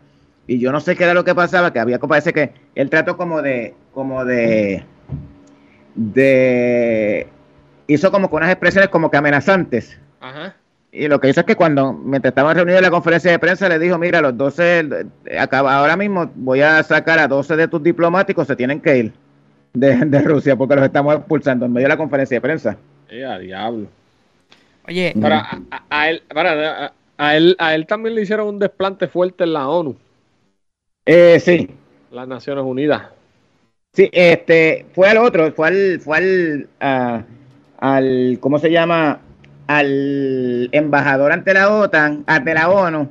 [0.48, 3.18] y yo no sé qué era lo que pasaba, que había, parece que él trató
[3.18, 4.84] como de, como de,
[5.96, 7.28] de,
[7.88, 9.98] hizo como con unas expresiones como que amenazantes.
[10.20, 10.56] Ajá.
[10.92, 13.68] Y lo que hizo es que cuando, mientras estaban reunidos en la conferencia de prensa,
[13.68, 14.80] le dijo, mira, los 12,
[15.26, 18.98] eh, acaba, ahora mismo voy a sacar a 12 de tus diplomáticos, se tienen que
[18.98, 19.14] ir
[19.74, 22.78] de, de Rusia porque los estamos expulsando en medio de la conferencia de prensa.
[23.10, 23.88] Eh, a diablo.
[24.88, 28.48] Oye, Pero a, a- a él, para, a, a él, a él también le hicieron
[28.48, 29.96] un desplante fuerte en la ONU,
[31.06, 31.70] Eh, sí,
[32.12, 33.04] las Naciones Unidas.
[33.94, 37.24] sí, este, fue al otro, fue al, fue al, a-
[37.80, 39.20] al, ¿cómo se llama?
[39.68, 43.10] Al embajador ante la OTAN, ante la ONU,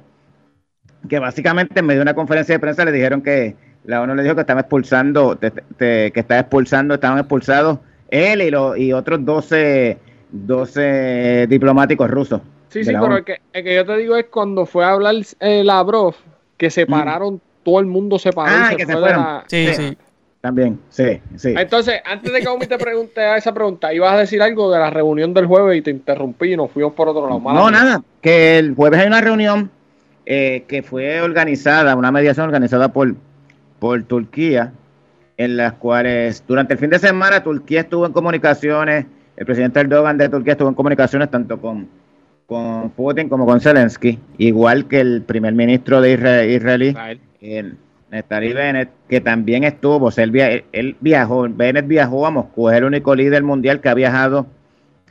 [1.09, 4.23] que básicamente en medio de una conferencia de prensa le dijeron que la ONU le
[4.23, 8.93] dijo que estaba expulsando, te- te- que estaba expulsando, estaban expulsados él y, lo- y
[8.93, 9.99] otros 12,
[10.35, 12.41] 12 diplomáticos rusos.
[12.69, 15.15] Sí, sí, pero el que, el que yo te digo es cuando fue a hablar
[15.41, 16.15] eh, Lavrov,
[16.57, 18.51] que se pararon, todo el mundo se paró.
[18.51, 19.21] y Ah, se que se fue fueron.
[19.23, 19.75] la- sí, sí.
[19.75, 19.99] sí.
[20.41, 21.55] También, sí, sí.
[21.57, 24.79] Entonces, antes de que Omi te pregunte a esa pregunta, ibas a decir algo de
[24.79, 27.41] la reunión del jueves y te interrumpí y nos fuimos por otro lado.
[27.41, 27.81] Mala No, mía.
[27.81, 29.71] nada, que el jueves hay una reunión
[30.27, 33.15] eh, que fue organizada, una mediación organizada por,
[33.79, 34.73] por Turquía,
[35.39, 39.07] en las cuales durante el fin de semana Turquía estuvo en comunicaciones,
[39.37, 41.89] el presidente Erdogan de Turquía estuvo en comunicaciones tanto con,
[42.47, 47.21] con Putin como con Zelensky, igual que el primer ministro de Isra- israelí, Israel.
[47.41, 47.77] el
[48.11, 52.69] Netanyahu Bennett, que también estuvo, o sea, él, via- él- viajó, Bennett viajó a Moscú,
[52.71, 54.47] es el único líder mundial que ha viajado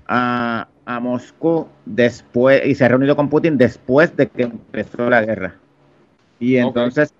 [0.07, 5.21] a, a Moscú después y se ha reunido con Putin después de que empezó la
[5.25, 5.55] guerra.
[6.39, 7.13] Y entonces,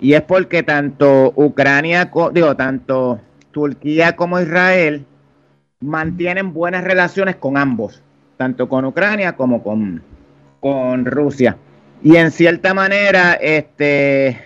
[0.00, 3.20] y es porque tanto Ucrania, digo, tanto
[3.52, 5.04] Turquía como Israel
[5.82, 8.02] mantienen buenas relaciones con ambos,
[8.36, 10.02] tanto con Ucrania como con,
[10.60, 11.56] con Rusia.
[12.02, 14.38] Y en cierta manera, este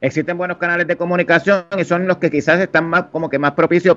[0.00, 3.52] existen buenos canales de comunicación y son los que quizás están más como que más
[3.52, 3.96] propicios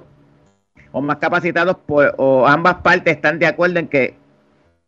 [0.94, 4.16] o más capacitados por, o ambas partes están de acuerdo en que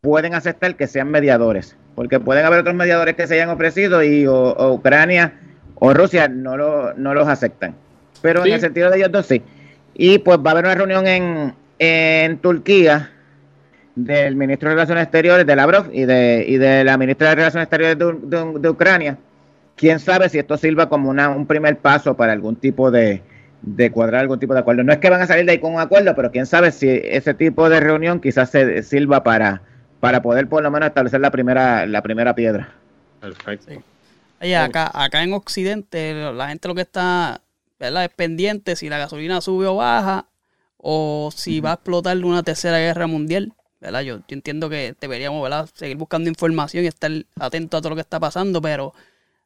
[0.02, 4.26] pueden aceptar que sean mediadores, porque pueden haber otros mediadores que se hayan ofrecido y
[4.26, 5.34] o, o Ucrania
[5.76, 7.76] o Rusia no, lo, no los aceptan.
[8.22, 8.50] Pero Sí.
[8.50, 9.42] en el sentido de ellos dos sí.
[9.94, 13.12] Y pues va a haber una reunión en, en Turquía
[13.96, 17.66] del ministro de Relaciones Exteriores, de Lavrov, y de, y de la ministra de Relaciones
[17.66, 19.18] Exteriores de, de, Ucrania.
[19.76, 23.22] Quién sabe si esto sirva como una, un primer paso para algún tipo de,
[23.62, 24.84] de cuadrar algún tipo de acuerdo.
[24.84, 26.90] No es que van a salir de ahí con un acuerdo, pero quién sabe si
[26.90, 29.62] ese tipo de reunión quizás se sirva para,
[30.00, 32.74] para poder por lo menos establecer la primera, la primera piedra.
[33.22, 33.72] Perfecto.
[34.58, 37.42] acá, acá en Occidente la gente lo que está
[37.80, 38.06] ¿verdad?
[38.06, 40.29] es pendiente si la gasolina sube o baja
[40.82, 43.54] o si va a explotar una tercera guerra mundial.
[43.82, 44.02] ¿verdad?
[44.02, 45.70] Yo, entiendo que deberíamos ¿verdad?
[45.74, 48.94] seguir buscando información y estar atentos a todo lo que está pasando, pero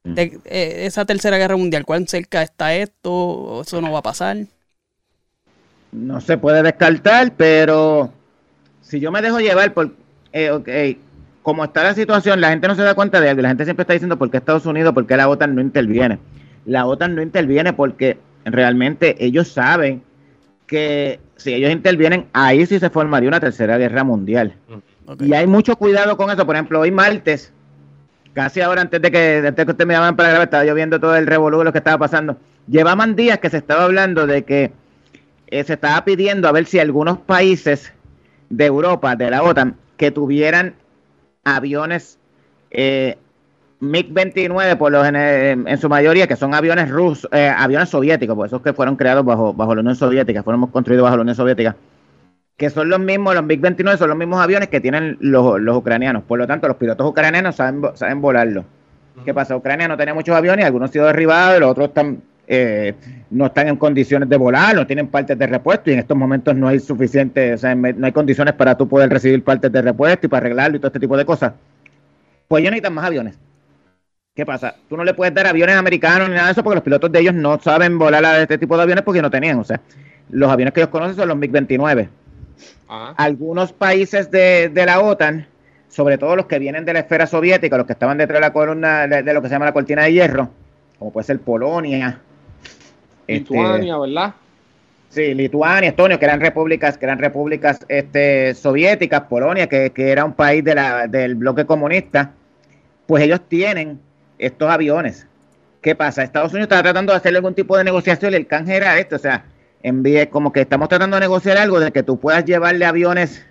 [0.04, 3.62] de, eh, esa tercera guerra mundial, ¿cuán cerca está esto?
[3.62, 4.38] ¿Eso no va a pasar?
[5.92, 8.12] No se puede descartar, pero
[8.82, 9.94] si yo me dejo llevar por,
[10.34, 10.98] eh,
[11.44, 13.42] como está la situación, la gente no se da cuenta de algo.
[13.42, 16.20] La gente siempre está diciendo por qué Estados Unidos, por qué la OTAN no interviene.
[16.66, 20.02] La OTAN no interviene porque realmente ellos saben
[20.66, 24.56] que si ellos intervienen, ahí sí se formaría una tercera guerra mundial.
[25.20, 26.46] Y hay mucho cuidado con eso.
[26.46, 27.52] Por ejemplo, hoy martes
[28.34, 31.00] casi ahora antes de que, antes que usted me llamaban para grabar, estaba yo viendo
[31.00, 32.38] todo el revolú de lo que estaba pasando.
[32.68, 34.72] Llevaban días que se estaba hablando de que
[35.48, 37.94] eh, se estaba pidiendo a ver si algunos países
[38.50, 40.76] de Europa, de la OTAN, que tuvieran
[41.44, 42.18] aviones
[42.72, 43.18] eh,
[43.84, 48.62] MiG-29 por los en, su mayoría que son aviones rusos, eh, aviones soviéticos, por esos
[48.62, 51.76] que fueron creados bajo bajo la Unión Soviética, fueron construidos bajo la Unión Soviética
[52.58, 56.24] que son los mismos, los MiG-29 son los mismos aviones que tienen los, ucranianos.
[56.24, 58.64] Por lo tanto, los pilotos ucranianos saben, saben volarlo.
[59.26, 59.56] ¿Qué pasa?
[59.56, 62.94] Ucrania no tenía muchos aviones, algunos han sido derribados, los otros están eh,
[63.30, 66.56] no están en condiciones de volar, no tienen partes de repuesto y en estos momentos
[66.56, 70.28] no hay suficiente, o sea, no hay condiciones para tú poder recibir partes de repuesto
[70.28, 71.54] y para arreglarlo y todo este tipo de cosas.
[72.48, 73.40] Pues ellos necesitan más aviones.
[74.36, 74.76] ¿Qué pasa?
[74.90, 77.20] Tú no le puedes dar aviones americanos ni nada de eso porque los pilotos de
[77.20, 79.60] ellos no saben volar a este tipo de aviones porque no tenían.
[79.60, 79.80] O sea,
[80.32, 82.10] los aviones que ellos conocen son los MiG-29.
[83.16, 85.46] Algunos países de, la OTAN,
[85.88, 88.54] sobre todo los que vienen de la esfera soviética, los que estaban detrás de la
[88.54, 90.50] columna de, lo que se llama la cortina de hierro,
[90.98, 92.20] como puede ser Polonia,
[93.28, 94.34] este, Lituania, ¿verdad?
[95.10, 100.34] Sí, Lituania, Estonia, que eran repúblicas, que eran repúblicas este, soviéticas, Polonia, que, era un
[100.34, 102.32] país de la, del bloque comunista,
[103.06, 104.00] pues ellos tienen
[104.46, 105.28] estos aviones.
[105.82, 106.24] ¿Qué pasa?
[106.24, 109.18] Estados Unidos está tratando de hacer algún tipo de negociación y el canje era esto,
[109.18, 109.46] o sea,
[109.82, 113.46] envíe, como que estamos tratando de negociar algo de que tú puedas llevarle aviones,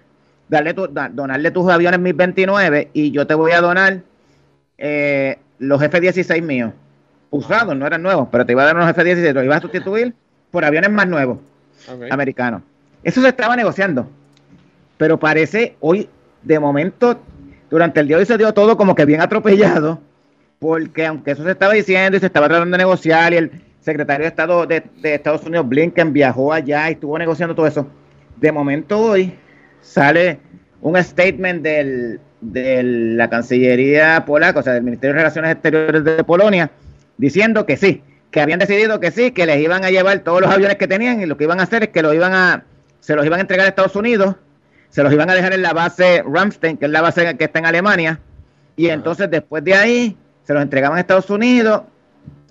[0.49, 4.01] darle tu, donarle tus aviones 1029 y yo te voy a donar
[4.78, 6.72] eh, los F-16 míos,
[7.30, 10.14] usados, no eran nuevos, pero te iba a dar unos F-16, los ibas a sustituir
[10.51, 11.38] por aviones más nuevos,
[12.11, 12.62] americanos.
[13.05, 14.09] Eso se estaba negociando,
[14.97, 16.09] pero parece hoy,
[16.43, 17.20] de momento,
[17.68, 20.01] durante el día de hoy se dio todo como que bien atropellado,
[20.62, 23.50] porque aunque eso se estaba diciendo y se estaba tratando de negociar y el
[23.80, 27.88] secretario de Estado de, Estados Unidos, Blinken, viajó allá y estuvo negociando todo eso.
[28.36, 29.36] De momento hoy
[29.80, 30.38] sale
[30.80, 36.22] un statement del, de la Cancillería polaca, o sea, del Ministerio de Relaciones Exteriores de
[36.22, 36.70] Polonia,
[37.18, 40.50] diciendo que sí, que habían decidido que sí, que les iban a llevar todos los
[40.50, 42.62] aviones que tenían y lo que iban a hacer es que los iban a,
[43.00, 44.36] se los iban a entregar a Estados Unidos,
[44.90, 47.58] se los iban a dejar en la base Ramstein, que es la base que está
[47.58, 48.20] en Alemania,
[48.76, 51.82] y entonces después de ahí se los entregaban a Estados Unidos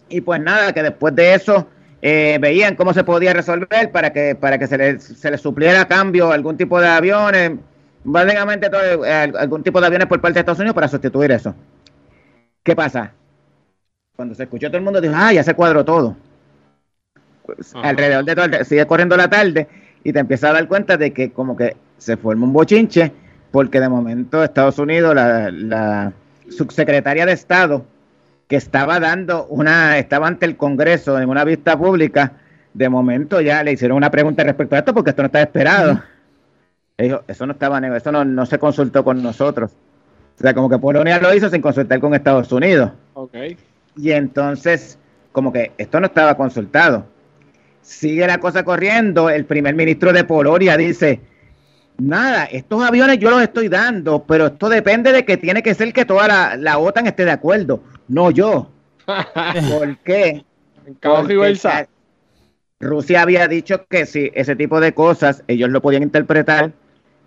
[0.10, 1.68] y pues nada, que después de eso
[2.02, 5.88] eh, veían cómo se podía resolver para que para que se les se supliera a
[5.88, 7.54] cambio algún tipo de aviones,
[8.04, 11.56] básicamente todo, eh, algún tipo de aviones por parte de Estados Unidos para sustituir eso.
[12.64, 13.14] ¿Qué pasa?
[14.16, 16.16] Cuando se escuchó todo el mundo dijo, ah, ya se cuadró todo.
[17.46, 19.68] Pues, alrededor de todo, sigue corriendo la tarde
[20.04, 23.12] y te empiezas a dar cuenta de que como que se forma un bochinche
[23.52, 26.14] porque de momento Estados Unidos, la, la
[26.52, 27.86] subsecretaria de Estado,
[28.48, 32.34] que estaba dando una, estaba ante el Congreso en una vista pública,
[32.74, 36.02] de momento ya le hicieron una pregunta respecto a esto porque esto no está esperado.
[36.98, 39.72] Dijo, eso no estaba, eso no, no se consultó con nosotros.
[40.38, 42.92] O sea, como que Polonia lo hizo sin consultar con Estados Unidos.
[43.14, 43.58] Okay.
[43.96, 44.98] Y entonces,
[45.32, 47.06] como que esto no estaba consultado.
[47.82, 51.20] Sigue la cosa corriendo, el primer ministro de Polonia dice,
[52.02, 55.94] nada, estos aviones yo los estoy dando, pero esto depende de que tiene que ser
[55.94, 58.70] que toda la, la OTAN esté de acuerdo no yo.
[59.06, 60.44] ¿Por qué?
[61.02, 61.58] Porque
[62.80, 66.72] Rusia había dicho que si ese tipo de cosas ellos lo podían interpretar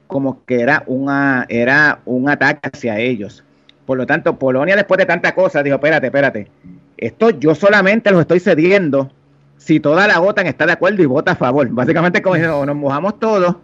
[0.06, 3.44] como que era una era un ataque hacia ellos.
[3.86, 6.50] Por lo tanto, Polonia después de tanta cosa dijo, espérate, espérate,
[6.96, 9.10] esto yo solamente lo estoy cediendo
[9.56, 11.68] si toda la OTAN está de acuerdo y vota a favor.
[11.70, 13.56] Básicamente como o nos mojamos todos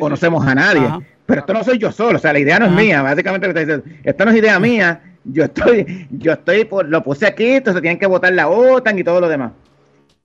[0.00, 0.88] o no se moja nadie.
[1.26, 4.24] Pero esto no soy yo solo, o sea, la idea no es mía, básicamente esto
[4.24, 8.06] no es idea mía, yo estoy, yo estoy, por, lo puse aquí, entonces tienen que
[8.06, 9.52] votar la OTAN y todo lo demás.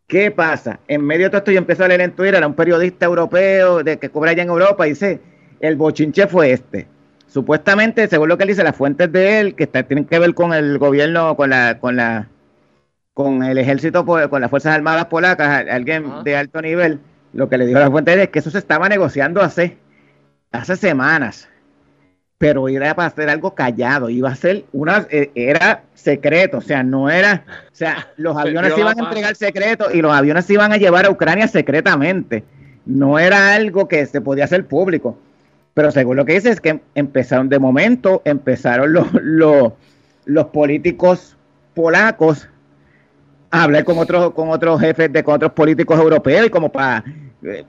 [0.08, 0.80] ¿Qué pasa?
[0.88, 3.84] En medio de todo esto yo empiezo a leer en Twitter a un periodista europeo
[3.84, 5.22] de, que cobra allá en Europa y dice,
[5.60, 6.88] el bochinche fue este.
[7.28, 10.36] Supuestamente, según lo que él dice, las fuentes de él, que está, tienen que ver
[10.36, 12.28] con el gobierno, con la, con la,
[13.14, 17.00] con el ejército, con las Fuerzas Armadas polacas, alguien de alto nivel,
[17.34, 19.78] lo que le dijo la fuente es que eso se estaba negociando hace,
[20.52, 21.48] hace semanas
[22.42, 26.82] pero era para hacer algo callado, iba a ser una, eh, era secreto, o sea,
[26.82, 30.54] no era, o sea, los aviones se iban a entregar secretos y los aviones se
[30.54, 32.44] iban a llevar a Ucrania secretamente,
[32.84, 35.20] no era algo que se podía hacer público,
[35.76, 39.74] pero según lo que dice es que empezaron de momento, empezaron los, los,
[40.26, 41.38] los políticos
[41.76, 42.50] polacos
[43.52, 47.04] a hablar con otros, con otros jefes de con otros políticos europeos y como para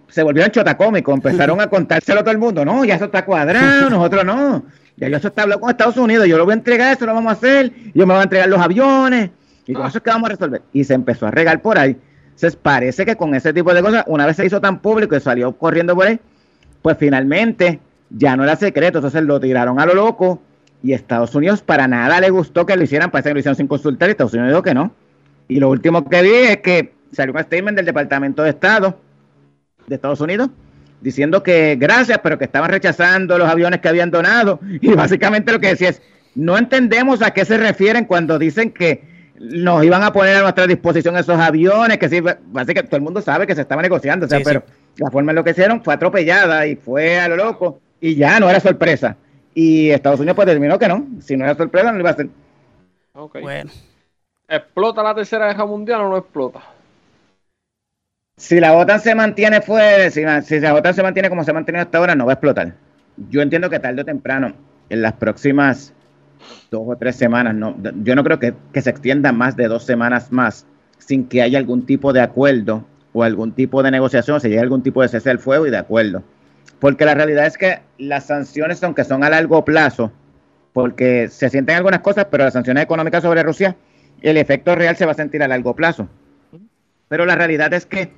[0.08, 3.88] se volvieron chotacómicos, empezaron a contárselo a todo el mundo, no, ya eso está cuadrado,
[3.88, 4.64] nosotros no,
[4.96, 7.30] ya eso está hablando con Estados Unidos, yo lo voy a entregar, eso lo vamos
[7.30, 9.30] a hacer, yo me voy a entregar los aviones,
[9.66, 9.88] y con ah.
[9.88, 10.62] eso es que vamos a resolver.
[10.72, 11.96] Y se empezó a regar por ahí.
[12.26, 15.20] Entonces parece que con ese tipo de cosas, una vez se hizo tan público y
[15.20, 16.18] salió corriendo por ahí,
[16.80, 17.80] pues finalmente
[18.10, 20.40] ya no era secreto, entonces lo tiraron a lo loco
[20.82, 23.68] y Estados Unidos para nada le gustó que lo hicieran, parece que lo hicieron sin
[23.68, 24.92] consultar y Estados Unidos dijo que no.
[25.48, 28.98] Y lo último que vi es que salió un statement del Departamento de Estado
[29.86, 30.50] de Estados Unidos
[31.00, 34.60] diciendo que gracias, pero que estaban rechazando los aviones que habían donado.
[34.80, 36.02] Y básicamente lo que decía es,
[36.34, 39.02] no entendemos a qué se refieren cuando dicen que
[39.38, 43.20] nos iban a poner a nuestra disposición esos aviones, que sí, básicamente todo el mundo
[43.20, 44.62] sabe que se estaba negociando, o sea, pero
[44.96, 48.38] la forma en lo que hicieron fue atropellada y fue a lo loco y ya
[48.38, 49.16] no era sorpresa.
[49.54, 52.12] Y Estados Unidos pues determinó que no, si no era sorpresa no lo iba a
[52.12, 52.28] hacer.
[53.42, 53.70] Bueno.
[54.52, 56.60] ¿Explota la tercera guerra mundial o no explota?
[58.36, 60.20] si la OTAN se mantiene fuera, si,
[60.60, 62.74] la OTAN se mantiene como se ha mantenido hasta ahora, no va a explotar.
[63.30, 64.52] Yo entiendo que tarde o temprano,
[64.90, 65.94] en las próximas
[66.70, 67.54] dos o tres semanas,
[68.02, 70.66] yo no creo que, se extienda más de dos semanas más
[70.98, 74.60] sin que haya algún tipo de acuerdo o algún tipo de negociación, o se llegue
[74.60, 76.24] algún tipo de cese del fuego y de acuerdo.
[76.80, 80.10] Porque la realidad es que las sanciones, aunque son a largo plazo,
[80.72, 83.76] porque se sienten algunas cosas, pero las sanciones económicas sobre Rusia,
[84.22, 86.08] el efecto real se va a sentir a largo plazo.
[87.08, 88.10] Pero la realidad es que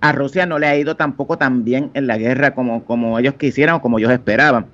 [0.00, 3.34] a Rusia no le ha ido tampoco tan bien en la guerra como, como ellos
[3.34, 4.66] quisieran o como ellos esperaban.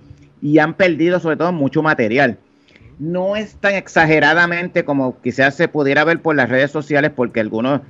[0.43, 2.39] Y han perdido sobre todo mucho material.
[2.99, 7.81] No es tan exageradamente como quizás se pudiera ver por las redes sociales, porque algunos,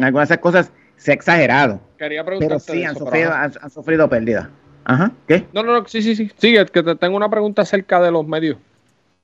[0.00, 1.80] algunas de esas cosas se ha exagerado.
[1.98, 4.48] Quería pero sí, han, sufrido, han, sufrido pérdidas.
[4.84, 5.44] Ajá, ¿qué?
[5.52, 6.30] No, no, no, sí, sí, sí.
[6.38, 8.56] Sigue, que te tengo una pregunta acerca de los medios.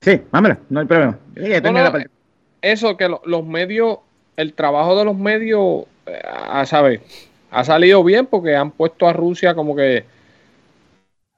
[0.00, 1.18] Sí, mámela, no hay problema.
[2.62, 3.98] Eso, que los medios,
[4.36, 7.02] el trabajo de los medios, eh, a saber,
[7.50, 10.04] ha salido bien porque han puesto a Rusia como que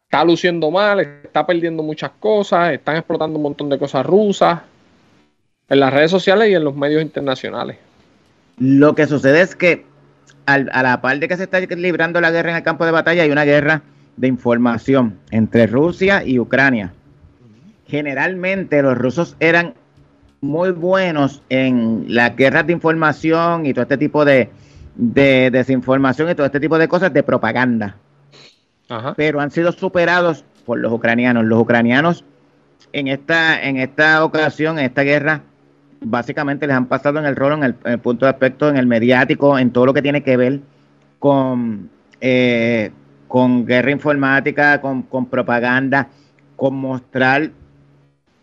[0.04, 4.60] está luciendo mal, está perdiendo muchas cosas, están explotando un montón de cosas rusas
[5.68, 7.78] en las redes sociales y en los medios internacionales.
[8.58, 9.84] Lo que sucede es que
[10.46, 13.22] a la par de que se está librando la guerra en el campo de batalla,
[13.22, 13.82] hay una guerra
[14.16, 16.92] de información entre Rusia y Ucrania.
[17.88, 19.74] Generalmente los rusos eran
[20.44, 24.50] muy buenos en las guerras de información y todo este tipo de,
[24.94, 27.96] de desinformación y todo este tipo de cosas de propaganda.
[29.16, 31.44] Pero han sido superados por los ucranianos.
[31.44, 32.24] Los ucranianos
[32.92, 35.40] en esta, en esta ocasión, en esta guerra,
[36.00, 39.58] básicamente les han pasado en el rol, en el, punto de aspecto, en el mediático,
[39.58, 40.60] en todo lo que tiene que ver
[41.18, 41.88] con,
[42.20, 42.92] eh,
[43.26, 46.08] con guerra informática, con, con propaganda,
[46.54, 47.50] con mostrar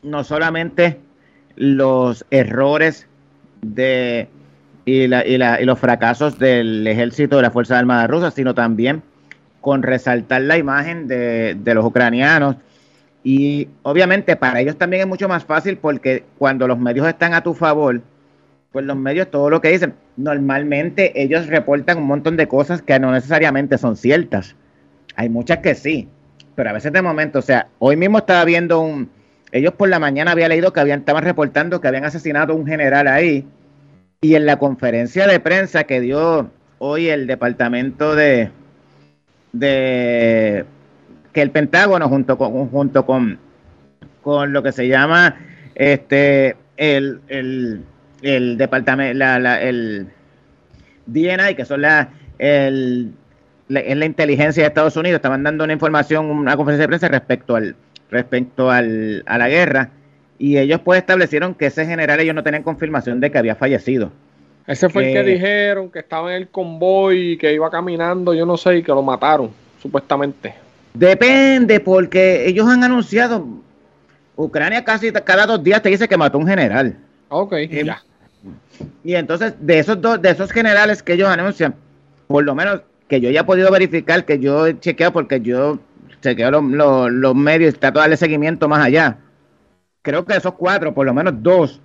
[0.02, 1.00] no solamente
[1.62, 3.06] los errores
[3.62, 4.28] de
[4.84, 8.56] y, la, y, la, y los fracasos del ejército de la Fuerza Armada rusa, sino
[8.56, 9.04] también
[9.62, 12.56] con resaltar la imagen de, los ucranianos.
[13.24, 17.44] Y obviamente para ellos también es mucho más fácil porque cuando los medios están a
[17.44, 18.02] tu favor,
[18.72, 23.00] pues los medios, todo lo que dicen, normalmente ellos reportan un montón de cosas que
[23.00, 24.56] no necesariamente son ciertas.
[25.16, 26.08] Hay muchas que sí,
[26.56, 29.12] pero a veces de momento, o sea, hoy mismo estaba viendo un,
[29.52, 32.66] ellos por la mañana había leído que habían, estaban reportando que habían asesinado a un
[32.66, 33.46] general ahí.
[34.22, 38.52] Y en la conferencia de prensa que dio hoy el departamento de,
[39.52, 40.66] de
[41.34, 43.40] que el Pentágono junto con junto con,
[44.22, 45.38] con lo que se llama
[45.76, 47.84] este el, el,
[48.22, 50.08] el departamento la, la, el
[51.08, 53.14] DNI que son la el
[53.70, 55.18] la, la inteligencia de Estados Unidos.
[55.18, 57.76] Estaban dando una información una conferencia de prensa respecto al
[58.12, 59.90] respecto al, a la guerra
[60.38, 64.12] y ellos pues establecieron que ese general ellos no tenían confirmación de que había fallecido.
[64.68, 68.58] Ese fue el que dijeron que estaba en el convoy, que iba caminando, yo no
[68.58, 69.52] sé, y que lo mataron,
[69.82, 70.54] supuestamente.
[70.94, 73.46] Depende, porque ellos han anunciado,
[74.36, 76.96] Ucrania casi cada dos días te dice que mató un general.
[77.30, 78.04] Ok, eh, ya.
[79.04, 81.76] Y entonces, de esos dos, de esos generales que ellos anuncian,
[82.28, 85.80] por lo menos que yo ya he podido verificar, que yo he chequeado porque yo
[86.22, 89.18] chequeo los, los, los medios y trato de darle seguimiento más allá.
[90.02, 91.82] Creo que esos cuatro, por lo menos dos,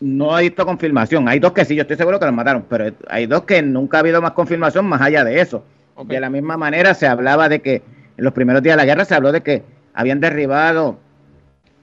[0.00, 1.28] no he visto confirmación.
[1.28, 3.98] Hay dos que sí, yo estoy seguro que los mataron, pero hay dos que nunca
[3.98, 5.64] ha habido más confirmación más allá de eso.
[5.94, 6.08] Ok.
[6.08, 7.82] De la misma manera se hablaba de que
[8.16, 9.62] en los primeros días de la guerra se habló de que
[9.94, 10.98] habían derribado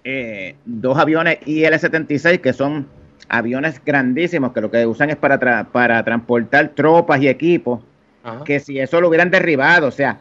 [0.03, 2.87] eh, dos aviones IL-76 que son
[3.29, 7.81] aviones grandísimos que lo que usan es para, tra- para transportar tropas y equipos
[8.23, 8.43] Ajá.
[8.45, 10.19] que si eso lo hubieran derribado, o sea,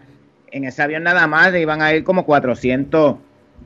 [0.50, 3.16] en ese avión nada más iban a ir como 400,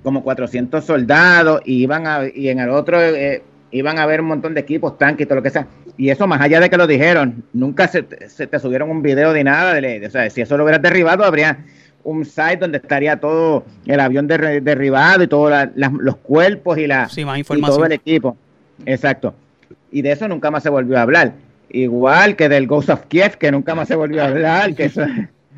[0.03, 4.27] como 400 soldados y iban a, y en el otro eh, iban a haber un
[4.29, 5.67] montón de equipos, tanques y todo lo que sea.
[5.97, 9.33] Y eso más allá de que lo dijeron, nunca se, se te subieron un video
[9.33, 11.59] de nada, de, o sea, si eso lo hubieras derribado, habría
[12.03, 17.09] un site donde estaría todo el avión derri- derribado y todos los cuerpos y la
[17.11, 17.87] Sí, más y todo información.
[17.87, 18.37] el equipo.
[18.87, 19.35] Exacto.
[19.93, 21.33] Y de eso nunca más se volvió a hablar.
[21.69, 24.75] Igual que del Ghost of Kiev, que nunca más se volvió a hablar.
[24.75, 25.05] Que eso-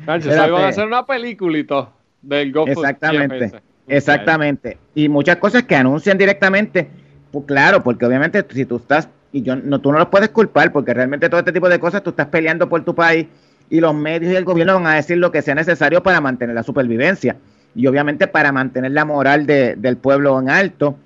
[0.05, 1.89] Era eso iban a hacer una todo
[2.21, 3.51] del of Exactamente.
[3.87, 4.77] Exactamente.
[4.95, 6.87] Y muchas cosas que anuncian directamente,
[7.31, 10.71] pues claro, porque obviamente si tú estás, y yo no, tú no los puedes culpar,
[10.71, 13.27] porque realmente todo este tipo de cosas tú estás peleando por tu país
[13.69, 16.55] y los medios y el gobierno van a decir lo que sea necesario para mantener
[16.55, 17.35] la supervivencia
[17.75, 20.97] y obviamente para mantener la moral de- del pueblo en alto.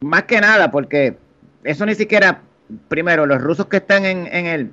[0.00, 1.16] Más que nada, porque
[1.64, 2.40] eso ni siquiera,
[2.88, 4.70] primero, los rusos que están en, en el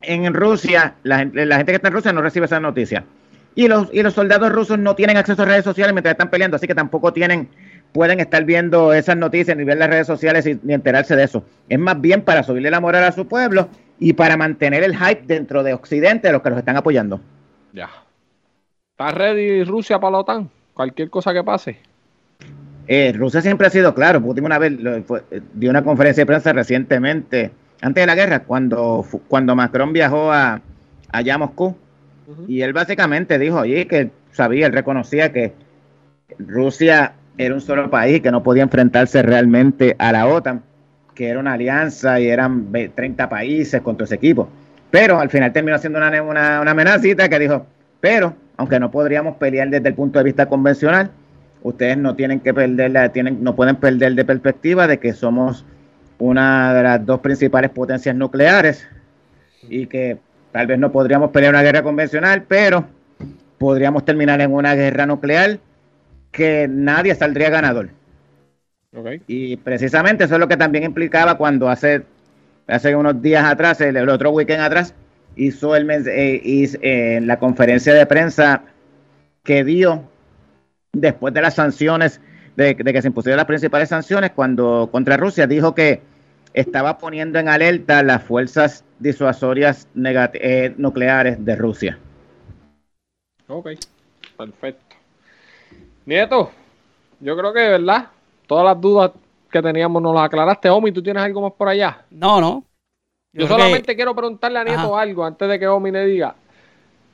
[0.00, 3.04] en Rusia, la, gente- la gente que está en Rusia no recibe esa noticia.
[3.54, 6.56] Y los, y los soldados rusos no tienen acceso a redes sociales mientras están peleando,
[6.56, 7.48] así que tampoco tienen,
[7.92, 11.42] pueden estar viendo esas noticias ni ver las redes sociales y, ni enterarse de eso.
[11.68, 13.68] Es más bien para subirle la moral a su pueblo
[13.98, 17.20] y para mantener el hype dentro de Occidente de los que los están apoyando.
[17.72, 17.88] Ya.
[18.90, 20.50] ¿Está ready Rusia para la OTAN?
[20.74, 21.78] Cualquier cosa que pase.
[22.88, 24.20] Eh, Rusia siempre ha sido claro.
[24.20, 27.50] Putin una vez lo- fue- eh, dio una conferencia de prensa recientemente,
[27.82, 30.60] antes de la guerra, cuando, cuando Macron viajó a,
[31.12, 31.76] allá a Moscú.
[32.48, 35.52] Y él básicamente dijo allí que sabía, él reconocía que
[36.38, 40.62] Rusia era un solo país que no podía enfrentarse realmente a la OTAN,
[41.14, 44.48] que era una alianza y eran ve- 30 países contra ese equipo.
[44.90, 47.66] Pero al final terminó siendo una, una, una amenacita que dijo,
[48.00, 51.10] pero aunque no podríamos pelear desde el punto de vista convencional,
[51.62, 55.64] ustedes no tienen que perder la, tienen, no pueden perder de perspectiva de que somos
[56.18, 58.88] una de las dos principales potencias nucleares
[59.68, 60.18] y que
[60.52, 62.86] tal vez no podríamos pelear una guerra convencional, pero
[63.58, 65.58] podríamos terminar en una guerra nuclear
[66.30, 67.90] que nadie saldría ganador.
[69.26, 72.02] Y precisamente eso es lo que también implicaba cuando hace,
[72.66, 74.94] hace unos días atrás, el, el otro weekend atrás,
[75.36, 76.40] hizo el eh,
[76.82, 78.62] eh, la conferencia de prensa
[79.44, 80.02] que dio
[80.92, 82.20] después de las sanciones,
[82.56, 86.00] de, de que se impusieron las principales sanciones cuando contra Rusia, dijo que
[86.54, 91.98] estaba poniendo en alerta las fuerzas disuasorias eh, nucleares de Rusia.
[93.46, 93.68] Ok.
[94.36, 94.96] Perfecto.
[96.06, 96.50] Nieto,
[97.20, 98.08] yo creo que, ¿verdad?
[98.46, 99.10] Todas las dudas
[99.50, 100.70] que teníamos nos las aclaraste.
[100.70, 102.04] Omi, ¿tú tienes algo más por allá?
[102.10, 102.64] No, no.
[103.32, 105.02] Yo, solamente que- quiero preguntarle a Nieto Ajá.
[105.02, 106.34] algo antes de que Omi le diga.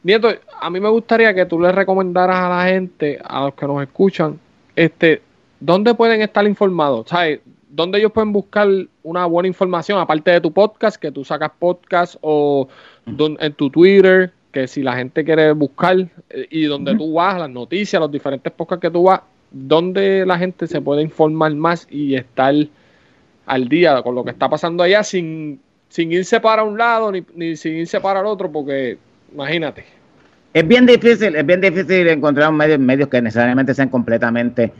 [0.05, 0.29] Nieto,
[0.61, 3.83] a mí me gustaría que tú le recomendaras a la gente, a los que nos
[3.83, 4.39] escuchan,
[4.75, 5.23] este,
[5.63, 7.09] ¿dónde pueden estar informados?
[7.09, 7.41] ¿Sabes?
[7.69, 8.69] ¿Dónde ellos pueden buscar
[9.03, 12.69] una buena información, aparte de tu podcast, que tú sacas podcast, o
[13.07, 15.97] don- en tu Twitter, que si la gente quiere buscar,
[16.29, 20.37] eh, y donde tú vas, las noticias, los diferentes podcasts que tú vas, ¿dónde la
[20.37, 22.55] gente se puede informar más y estar
[23.47, 27.25] al día con lo que está pasando allá sin, sin irse para un lado ni,
[27.35, 28.99] ni sin irse para el otro, porque
[29.33, 29.85] imagínate.
[30.53, 34.73] Es bien difícil, es bien difícil encontrar un medio, medios que necesariamente sean completamente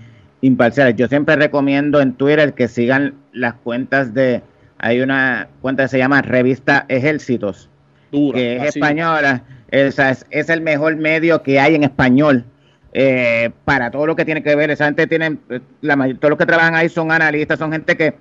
[0.43, 0.97] imparciales.
[0.97, 4.43] Yo siempre recomiendo en Twitter que sigan las cuentas de,
[4.79, 7.71] hay una cuenta que se llama Revista Ejércitos,
[8.11, 8.37] Dura.
[8.37, 8.79] que es así.
[8.79, 12.45] española, esa es, es el mejor medio que hay en español
[12.93, 14.71] eh, para todo lo que tiene que ver.
[14.71, 15.39] Esa gente tiene,
[15.81, 18.15] la todos los que trabajan ahí son analistas, son gente que,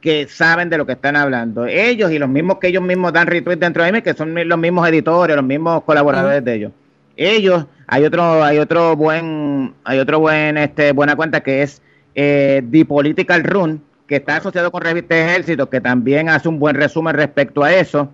[0.00, 1.66] que saben de lo que están hablando.
[1.66, 4.58] Ellos y los mismos que ellos mismos dan retweet dentro de mí, que son los
[4.58, 6.72] mismos editores, los mismos colaboradores de ellos.
[7.16, 11.82] Ellos, hay otro, hay otro buen, hay otro buen, este, buena cuenta que es
[12.14, 16.76] eh, The Political Run, que está asociado con Revista Ejército, que también hace un buen
[16.76, 18.10] resumen respecto a eso.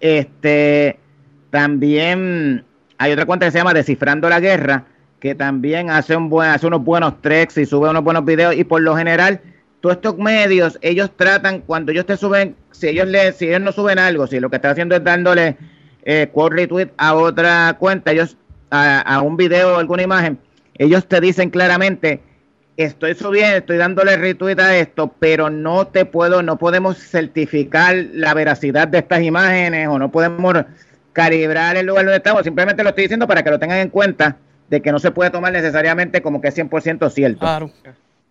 [0.00, 0.98] Este,
[1.50, 2.64] también
[2.98, 4.84] hay otra cuenta que se llama Descifrando la Guerra,
[5.20, 8.54] que también hace, un buen, hace unos buenos treks y sube unos buenos videos.
[8.56, 9.40] Y por lo general,
[9.80, 13.72] todos estos medios, ellos tratan, cuando ellos te suben, si ellos, le, si ellos no
[13.72, 15.56] suben algo, si lo que están haciendo es dándole
[16.04, 18.36] eh, quote retweet a otra cuenta, ellos
[18.70, 20.38] a, a un video o alguna imagen,
[20.78, 22.20] ellos te dicen claramente,
[22.76, 28.34] estoy subiendo, estoy dándole retweet a esto, pero no te puedo, no podemos certificar la
[28.34, 30.54] veracidad de estas imágenes o no podemos
[31.12, 34.36] calibrar el lugar donde estamos, simplemente lo estoy diciendo para que lo tengan en cuenta
[34.68, 37.40] de que no se puede tomar necesariamente como que es 100% cierto.
[37.40, 37.70] Claro.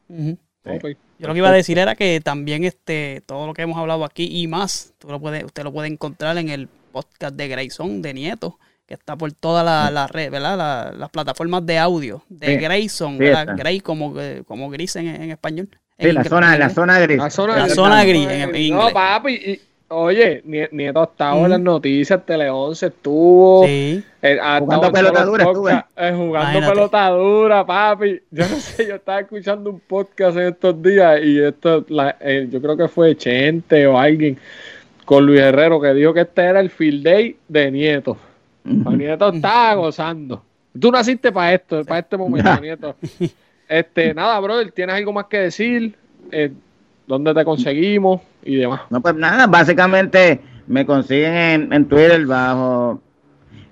[0.09, 4.05] Yo lo que iba a decir era que también este todo lo que hemos hablado
[4.05, 8.01] aquí y más, tú lo puede, usted lo puede encontrar en el podcast de Grayson
[8.01, 10.57] de Nieto, que está por todas las la red, ¿verdad?
[10.57, 13.25] La- las plataformas de audio de Sí, Grayson, sí.
[13.55, 15.69] Gray como, eh, como gris en, en español.
[15.99, 17.17] Sí, En la zona, en la zona gris.
[17.17, 17.75] La zona, La gris.
[17.75, 19.33] zona gris, No, en- en No, papi.
[19.33, 21.45] y- oye, Nie- Nieto ha estado Ujú.
[21.45, 23.65] en las noticias, Tele 11 estuvo.
[23.65, 24.03] Sí.
[24.21, 25.71] eh, Jugando estado en pelota todos los dura estuve.
[25.71, 26.71] podcasts, eh, jugando Imagínate.
[26.73, 28.19] pelota dura, papi.
[28.31, 32.47] Yo no sé, yo estaba escuchando un podcast en estos días y esto, la- eh,
[32.51, 34.37] yo creo que fue Chente o alguien
[35.09, 38.15] con Luis Herrero que dijo que este era el field day de Nieto.
[38.63, 38.91] Ujú.
[38.91, 40.43] Nieto estaba gozando.
[40.79, 42.95] Tú naciste para esto, para este momento, Nieto.
[43.67, 45.95] Este, nada, brother, ¿tienes algo más que decir?
[46.31, 46.51] Eh,
[47.07, 48.21] ¿Dónde te conseguimos?
[48.43, 48.81] Y demás.
[48.91, 53.01] No, pues nada, básicamente me consiguen en, en Twitter bajo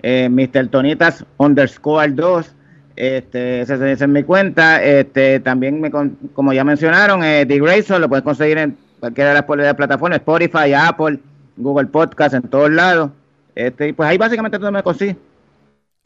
[0.02, 0.66] eh, Mr.
[0.66, 2.52] Tonitas underscore 2.
[2.96, 4.82] Este, esa, es mi cuenta.
[4.82, 5.92] Este, también, me
[6.32, 10.72] como ya mencionaron, eh, The Grayson lo puedes conseguir en cualquiera de las plataformas, Spotify,
[10.74, 11.18] Apple,
[11.56, 13.10] Google Podcast, en todos lados.
[13.54, 15.16] Este, y pues ahí básicamente tú me consigues.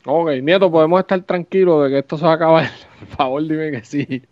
[0.04, 2.70] Ok, Nieto, podemos estar tranquilos de que esto se va a acabar.
[2.98, 4.22] Por favor, dime que sí.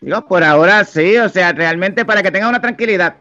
[0.00, 3.16] Digo, por ahora sí, o sea, realmente para que tengan una tranquilidad,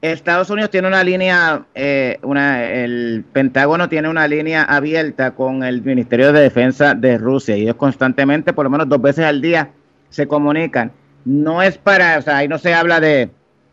[0.00, 5.82] Estados Unidos tiene una línea, eh, una, el Pentágono tiene una línea abierta con el
[5.82, 9.70] Ministerio de Defensa de Rusia y ellos constantemente, por lo menos dos veces al día,
[10.08, 10.92] se comunican.
[11.24, 13.30] No es para, o sea, ahí no se habla de,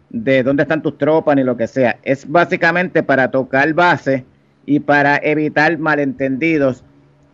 [0.10, 4.24] de dónde están tus tropas ni lo que sea, es básicamente para tocar base
[4.66, 6.84] y para evitar malentendidos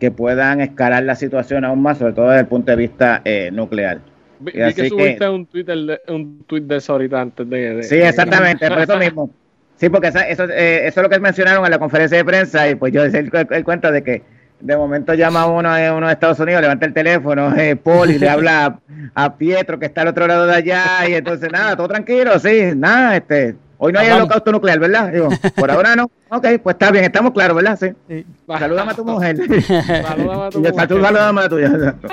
[0.00, 3.50] que puedan escalar la situación aún más, sobre todo desde el punto de vista eh,
[3.52, 4.00] nuclear.
[4.40, 7.48] Vi, Y así que que- subiste un, Twitter de, un tweet de eso ahorita antes
[7.48, 7.74] de...
[7.76, 9.30] de- Sí, exactamente, por eso mismo.
[9.76, 12.68] Sí, porque esa- eso, eh, eso es lo que mencionaron en la conferencia de prensa
[12.68, 14.22] y pues yo el, cu- el cuento de que
[14.60, 18.18] de momento llama uno, eh, uno de Estados Unidos, levanta el teléfono, eh, Paul, y
[18.18, 18.78] le habla
[19.14, 22.38] a, a Pietro que está al otro lado de allá y entonces nada, todo tranquilo,
[22.38, 24.22] sí, nada, este, hoy no hay Vamos.
[24.22, 25.12] holocausto nuclear, ¿verdad?
[25.12, 27.78] Digo, por ahora no, ok, pues está bien, estamos claros, ¿verdad?
[27.78, 27.88] Sí.
[28.08, 28.26] Sí.
[28.46, 29.36] Salúdame a tu mujer.
[29.66, 30.88] Salúdame a tu mujer.
[30.88, 31.94] tú salúdame a la tuya.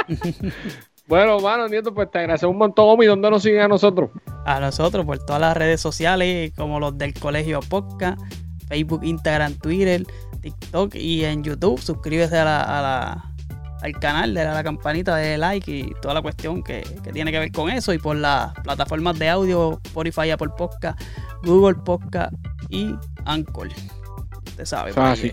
[1.08, 3.06] Bueno, mano, Nieto, pues te agradezco un montón, Omi.
[3.06, 4.12] ¿Dónde nos siguen a nosotros?
[4.46, 8.18] A nosotros por todas las redes sociales, como los del Colegio Podcast,
[8.70, 10.06] Facebook, Instagram, Twitter,
[10.42, 11.80] TikTok y en YouTube.
[11.80, 13.26] Suscríbese a la, a la-
[13.82, 17.32] al canal, dale a la campanita de like y toda la cuestión que, que tiene
[17.32, 17.92] que ver con eso.
[17.94, 21.02] Y por las plataformas de audio, Spotify, Apple Podcast,
[21.44, 22.32] Google Podcast
[22.70, 22.94] y
[23.26, 23.70] Anchor.
[24.46, 24.92] Usted sabe.
[24.96, 25.32] Ahí.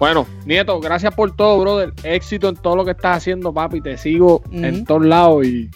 [0.00, 1.92] Bueno, Nieto, gracias por todo, brother.
[2.02, 3.80] Éxito en todo lo que estás haciendo, papi.
[3.80, 5.70] Te sigo en todos lados y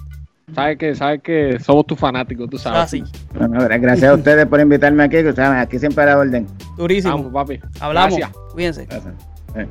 [0.55, 2.81] sabes que, sabes que somos tus fanáticos, tú sabes.
[2.81, 3.05] así.
[3.35, 6.47] Bueno, gracias a ustedes por invitarme aquí, que saben, aquí siempre a la orden.
[6.77, 7.17] Durísimo.
[7.17, 7.61] Vamos, papi.
[7.81, 8.19] Hablamos.
[8.19, 8.39] Gracias.
[8.53, 8.87] Cuídense.
[8.87, 9.15] Gracias.
[9.57, 9.69] Eh.